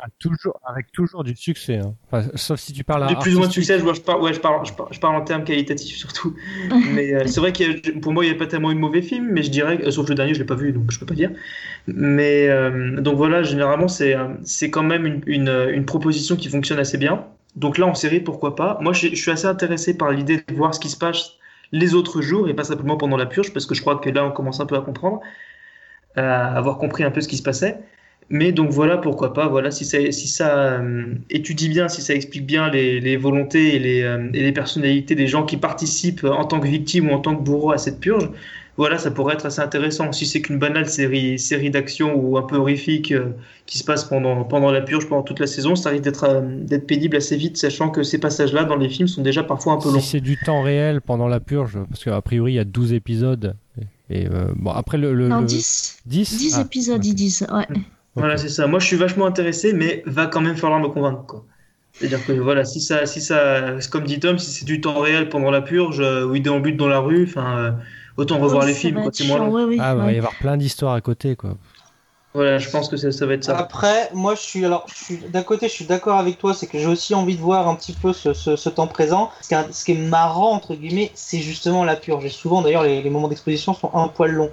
[0.00, 1.78] Ah, toujours, avec toujours du succès.
[1.78, 1.94] hein.
[2.10, 4.00] Enfin, sauf si tu parles à Du plus ou moins de succès, je, vois- je,
[4.00, 6.36] parle, ouais, je, parle, je, parle, je parle en termes qualitatifs surtout.
[6.84, 9.02] mais euh, c'est vrai que pour moi, il n'y a pas tellement eu de mauvais
[9.02, 11.00] films, mais je dirais, que- sauf le dernier, je ne l'ai pas vu, donc je
[11.00, 11.32] peux pas dire.
[11.88, 16.48] Mais euh, donc voilà, généralement, c'est euh, c'est quand même une, une, une proposition qui
[16.48, 17.26] fonctionne assez bien.
[17.56, 18.78] Donc là, en série, pourquoi pas?
[18.82, 21.32] Moi, je, je suis assez intéressé par l'idée de voir ce qui se passe
[21.72, 24.26] les autres jours et pas simplement pendant la purge, parce que je crois que là,
[24.26, 25.20] on commence un peu à comprendre,
[26.16, 27.78] à avoir compris un peu ce qui se passait.
[28.34, 32.14] Mais donc voilà, pourquoi pas, voilà, si ça, si ça euh, étudie bien, si ça
[32.14, 36.24] explique bien les, les volontés et les, euh, et les personnalités des gens qui participent
[36.24, 38.30] en tant que victimes ou en tant que bourreaux à cette purge,
[38.78, 40.10] voilà, ça pourrait être assez intéressant.
[40.12, 43.32] Si c'est qu'une banale série, série d'action ou un peu horrifique euh,
[43.66, 46.40] qui se passe pendant, pendant la purge, pendant toute la saison, ça risque d'être euh,
[46.42, 49.78] d'être pénible assez vite, sachant que ces passages-là dans les films sont déjà parfois un
[49.78, 50.00] peu longs.
[50.00, 52.94] Si c'est du temps réel pendant la purge, parce qu'a priori il y a 12
[52.94, 53.56] épisodes.
[54.08, 55.12] Et, et, euh, bon, après le.
[55.12, 55.98] le Non, le- 10.
[56.06, 57.46] 10 10 Ah, épisodes, ils disent.
[57.52, 57.66] Ouais.
[58.14, 58.66] Voilà, c'est ça.
[58.66, 61.46] Moi, je suis vachement intéressé, mais va quand même falloir me convaincre, quoi.
[61.98, 65.28] C'est-à-dire que voilà, si ça, si ça, comme dit Tom, si c'est du temps réel
[65.28, 67.72] pendant la purge, euh, où ils déambutent dans la rue, enfin, euh,
[68.16, 69.10] autant revoir Oh, les films, quoi.
[69.26, 69.50] moins long.
[69.52, 71.56] ouais, oui, Ah, bah, il va y avoir plein d'histoires à côté, quoi.
[72.34, 73.58] Voilà, je pense que ça, ça va être ça.
[73.58, 76.66] Après, moi, je suis alors, je suis d'un côté, je suis d'accord avec toi, c'est
[76.66, 79.30] que j'ai aussi envie de voir un petit peu ce, ce, ce temps présent.
[79.42, 82.24] Ce qui, est, ce qui est marrant entre guillemets, c'est justement la purge.
[82.24, 84.50] Et souvent, d'ailleurs, les, les moments d'exposition sont un poil longs.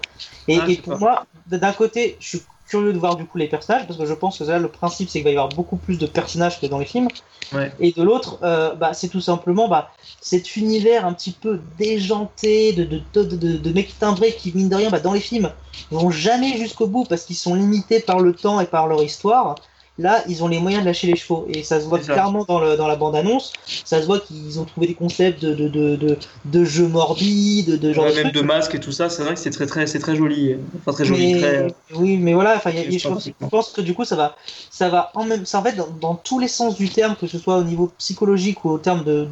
[0.50, 0.98] Et, Ah, et pour pas.
[0.98, 4.14] moi, d'un côté, je suis curieux de voir du coup les personnages parce que je
[4.14, 6.68] pense que là, le principe, c'est qu'il va y avoir beaucoup plus de personnages que
[6.68, 7.08] dans les films.
[7.52, 7.72] Ouais.
[7.80, 9.92] Et de l'autre, euh, bah, c'est tout simplement bah,
[10.22, 14.70] cet univers un petit peu déjanté de, de, de, de, de mecs timbrés qui, mine
[14.70, 15.52] de rien, bah, dans les films,
[15.90, 19.56] vont jamais jusqu'au bout parce qu'ils sont limités par le temps et par leur histoire.
[20.00, 21.46] Là, ils ont les moyens de lâcher les chevaux.
[21.54, 23.52] Et ça se voit clairement dans, le, dans la bande-annonce.
[23.84, 27.80] Ça se voit qu'ils ont trouvé des concepts de, de, de, de, de jeux morbides,
[27.80, 29.66] de genre Ouais, de même de masques et tout ça, c'est vrai que c'est très,
[29.66, 30.56] très, très joli.
[30.80, 31.68] Enfin, très joli, Mais- très.
[31.96, 34.36] Oui, mais voilà, y a- je, pense, je pense que du coup, ça va,
[34.72, 37.58] ça va en même, ça dans, dans tous les sens du terme, que ce soit
[37.58, 39.28] au niveau psychologique ou au terme de,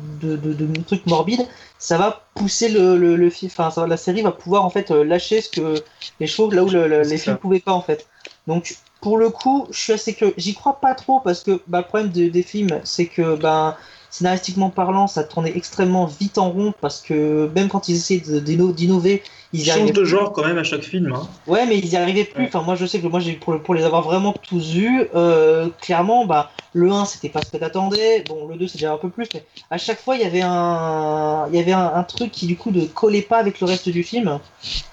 [0.86, 1.48] trucs morbides,
[1.80, 4.92] ça va pousser le, le, le fi- enfin, ça la série va pouvoir en fait
[4.92, 5.84] euh, lâcher ce que
[6.20, 8.08] les chevaux là où le- les films pouvaient pas en fait.
[8.48, 11.80] Donc pour le coup, je suis assez que j'y crois pas trop parce que bah,
[11.80, 13.78] le problème de- des films, c'est que ben
[14.18, 19.22] scénaristiquement parlant, ça tournait extrêmement vite en rond parce que même quand ils essayaient d'innover,
[19.54, 21.14] ils changent arrivaient de genre quand même à chaque film.
[21.14, 21.28] Hein.
[21.46, 22.44] Ouais, mais ils y arrivaient plus.
[22.44, 22.48] Ouais.
[22.48, 25.70] Enfin, moi, je sais que moi, j'ai pour, pour les avoir vraiment tous vus, euh,
[25.82, 28.24] clairement, bah, le 1, c'était pas ce que t'attendais.
[28.28, 30.42] Bon, le 2, c'est déjà un peu plus, mais à chaque fois, il y avait
[30.44, 33.68] un, il y avait un, un truc qui, du coup, ne collait pas avec le
[33.68, 34.40] reste du film.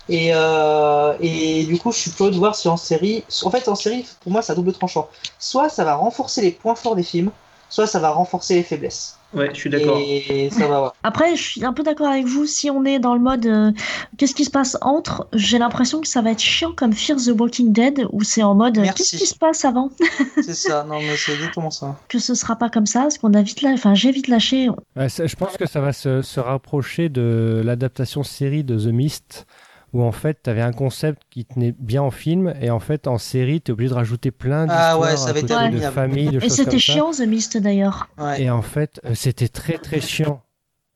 [0.09, 3.69] Et, euh, et du coup, je suis curieux de voir si en série, en fait,
[3.69, 5.09] en série, pour moi, c'est à double tranchant.
[5.39, 7.31] Soit ça va renforcer les points forts des films,
[7.75, 9.19] soit ça va renforcer les faiblesses.
[9.33, 9.99] Ouais, je suis d'accord.
[9.99, 10.89] Et ça va, ouais.
[11.03, 12.47] Après, je suis un peu d'accord avec vous.
[12.47, 13.73] Si on est dans le mode euh,
[14.17, 17.33] qu'est-ce qui se passe entre, j'ai l'impression que ça va être chiant comme Fear the
[17.37, 19.91] Walking Dead où c'est en mode qu'est-ce qui se passe avant?
[20.37, 21.97] C'est ça, non mais c'est exactement ça.
[22.09, 23.71] Que ce sera pas comme ça, parce qu'on a vite la...
[23.71, 24.69] enfin j'ai vite lâché.
[24.95, 29.47] Ouais, je pense que ça va se, se rapprocher de l'adaptation série de The Mist,
[29.95, 33.07] où en fait, tu avais un concept qui tenait bien en film, et en fait,
[33.07, 35.79] en série, tu es obligé de rajouter plein d'histoires Ah ouais, ça avait été de
[35.79, 38.09] famille, de Et c'était chiant The Mist d'ailleurs.
[38.19, 38.43] Ouais.
[38.43, 40.43] Et en fait, euh, c'était très très chiant.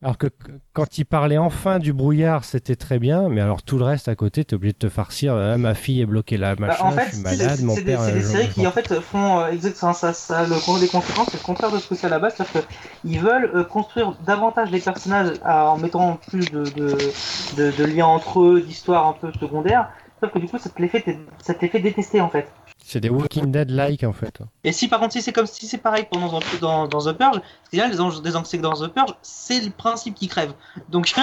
[0.01, 0.27] Alors que
[0.71, 4.15] quand il parlait enfin du brouillard, c'était très bien, mais alors tout le reste à
[4.15, 5.33] côté, t'es obligé de te farcir.
[5.35, 7.99] Ah, ma fille est bloquée là, Bah, machin, en fait, je suis malade, mon père.
[7.99, 10.87] c'est des euh, séries qui en fait font euh, exactement ça, ça, le cours des
[10.87, 12.65] conséquences, c'est le contraire de ce que c'est à la base, c'est-à-dire
[13.01, 17.15] qu'ils veulent euh, construire davantage les personnages à- en mettant plus de, de,
[17.51, 19.89] de, de liens entre eux, d'histoires un peu secondaires,
[20.23, 21.03] sauf que du coup ça te les fait,
[21.41, 22.47] ça te les fait détester en fait.
[22.91, 24.39] C'est des Walking Dead-like en fait.
[24.63, 27.15] Et si par contre si c'est comme si c'est pareil pendant dans, dans, dans The
[27.15, 27.35] Purge,
[27.65, 29.69] ce qui est bien les anges des anges c'est que dans The Purge, c'est le
[29.69, 30.53] principe qui crève.
[30.89, 31.13] Donc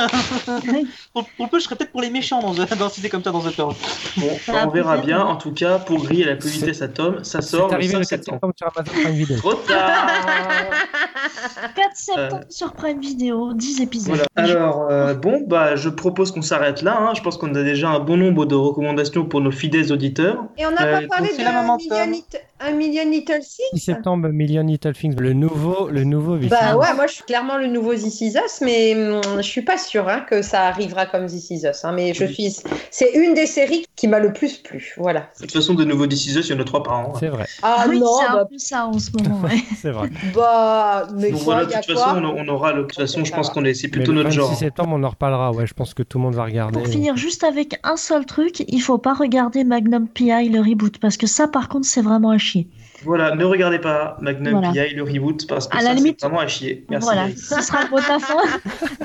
[1.12, 3.24] pour, pour le peu je serais peut-être pour les méchants dans, dans si c'est comme
[3.24, 3.74] ça dans The Purge.
[4.16, 4.28] Bon,
[4.64, 5.20] on verra bien.
[5.20, 7.92] En tout cas, pour griller la plus C'est- vitesse à Tom, ça sort le arrivé
[7.94, 8.52] 5 le 4 septembre.
[8.56, 9.36] sur Amazon Prime Video.
[9.38, 10.06] Trop tard
[11.74, 14.14] 4 septembre sur Prime Video, 10 épisodes.
[14.34, 14.52] Voilà.
[14.52, 16.96] Alors, euh, bon, bah, je propose qu'on s'arrête là.
[17.00, 17.12] hein.
[17.14, 20.44] Je pense qu'on a déjà un bon nombre de recommandations pour nos fidèles auditeurs.
[20.56, 22.10] Et on n'a Euh, pas parlé donc c'est de la maman un million, Tom.
[22.12, 22.24] Lit-
[22.58, 23.80] un million Little 6 Things.
[23.80, 27.24] septembre, Million Little Things, le nouveau, le nouveau This Bah Is ouais, moi je suis
[27.24, 30.62] clairement le nouveau This Is Us, mais hum, je suis pas sûre hein, que ça
[30.68, 31.84] arrivera comme This Is Us.
[31.84, 32.56] hein, mais je suis,
[32.90, 34.94] c'est une des séries qui m'a le plus plu.
[34.96, 35.28] Voilà.
[35.38, 37.12] De toute façon, de nouveaux This Is Us, il y en a trois par an.
[37.14, 37.18] hein.
[37.20, 39.42] C'est vrai, Ah oui, non, c'est un bah, peu ça en ce moment.
[39.42, 39.58] ouais.
[39.82, 40.08] c'est vrai.
[40.34, 42.82] bah, mais Donc quoi, voilà, y de toute façon, on, on aura le.
[42.82, 44.54] De toute façon, je pense qu'on est, c'est plutôt le notre 26 genre.
[44.56, 45.52] septembre, on en reparlera.
[45.52, 46.78] Ouais, je pense que tout le monde va regarder.
[46.78, 50.98] Pour finir juste avec un seul truc, il faut pas regarder Magnum PI le reboot
[50.98, 52.68] parce que ça par contre c'est vraiment à chier.
[53.04, 54.72] Voilà, ne regardez pas Magnum Voilà.
[54.72, 56.86] PI, le reboot, parce que À ça, la limite- c'est vraiment à chier.
[56.88, 57.04] Merci.
[57.06, 58.34] voilà, ce sera le mot de la fin.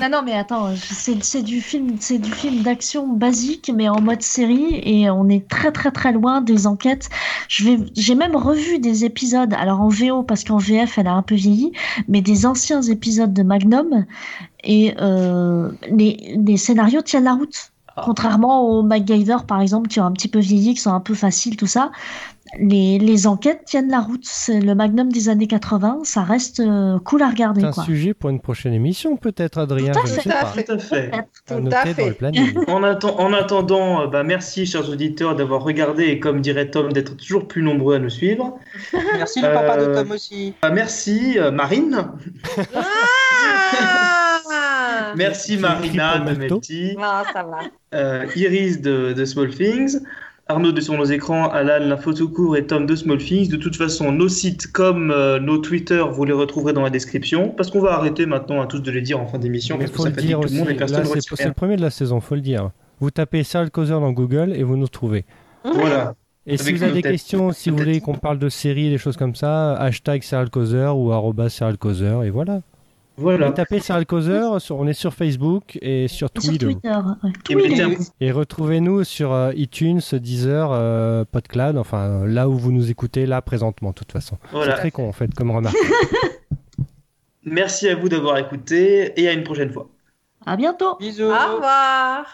[0.00, 4.00] non non mais attends, c'est c'est du film, c'est du film d'action basique mais en
[4.00, 7.10] mode série et on est très très très loin des enquêtes.
[7.48, 11.12] Je vais, j'ai même revu des épisodes, alors en VO parce qu'en VF elle a
[11.12, 11.72] un peu vieilli,
[12.08, 14.06] mais des anciens épisodes de Magnum
[14.64, 17.71] et euh, les, les scénarios tiennent la route.
[17.96, 18.02] Ah.
[18.04, 21.14] Contrairement aux MacGyver, par exemple, qui ont un petit peu vieilli, qui sont un peu
[21.14, 21.90] faciles, tout ça,
[22.58, 24.24] les, les enquêtes tiennent la route.
[24.24, 27.60] C'est le Magnum des années 80, ça reste euh, cool à regarder.
[27.62, 27.84] C'est un Quoi.
[27.84, 29.92] sujet pour une prochaine émission, peut-être, Adrien.
[29.92, 30.22] Tout à fait.
[30.22, 30.64] Tout à fait.
[30.64, 31.10] Tout à fait.
[31.12, 31.22] À
[31.54, 32.08] Tout noter à dans fait.
[32.08, 32.54] le planning.
[32.68, 36.92] En, atten- en attendant, euh, bah, merci, chers auditeurs, d'avoir regardé et, comme dirait Tom,
[36.92, 38.56] d'être toujours plus nombreux à nous suivre.
[39.16, 40.54] Merci le papa de Euh, Tom aussi.
[40.62, 42.06] Bah, merci, euh, Marine.
[42.74, 42.82] Ah,
[45.16, 46.96] Merci, Marina de Melty.
[47.00, 47.58] Ah, ça va.
[47.94, 49.98] euh, Iris de, de Small Things,
[50.48, 53.48] Arnaud de Sur nos écrans, Alan, tout court et Tom de Small Things.
[53.48, 57.48] De toute façon, nos sites comme euh, nos Twitter, vous les retrouverez dans la description.
[57.50, 59.90] Parce qu'on va arrêter maintenant à tous de les dire en fin d'émission, Mais parce
[59.92, 60.54] que faut ça le fatigue dire tout aussi.
[60.54, 62.70] le monde et Là, personne ne c'est le premier de la saison, faut le dire.
[63.00, 65.24] Vous tapez Serial Causer dans Google et vous nous trouvez.
[65.64, 66.14] Voilà.
[66.44, 69.16] Et si vous avez des questions, si vous voulez qu'on parle de séries, des choses
[69.16, 72.62] comme ça, hashtag Serial Causer ou arroba Serial Causer et voilà.
[73.18, 73.48] Voilà.
[73.48, 76.66] Et tapez Serial Causer, sur- on est sur Facebook et sur Sur Twitter.
[76.66, 76.88] Twitter.
[77.54, 77.96] ouais.
[78.20, 83.26] Et retrouvez-nous sur euh, iTunes, Deezer, euh, PodCloud, enfin euh, là où vous nous écoutez
[83.26, 84.38] là présentement, de toute façon.
[84.50, 84.72] Voilà.
[84.74, 85.76] C'est très con en fait comme remarque.
[87.44, 89.88] Merci à vous d'avoir écouté et à une prochaine fois.
[90.46, 90.96] À bientôt.
[90.98, 91.24] Bisous.
[91.24, 92.24] Au revoir.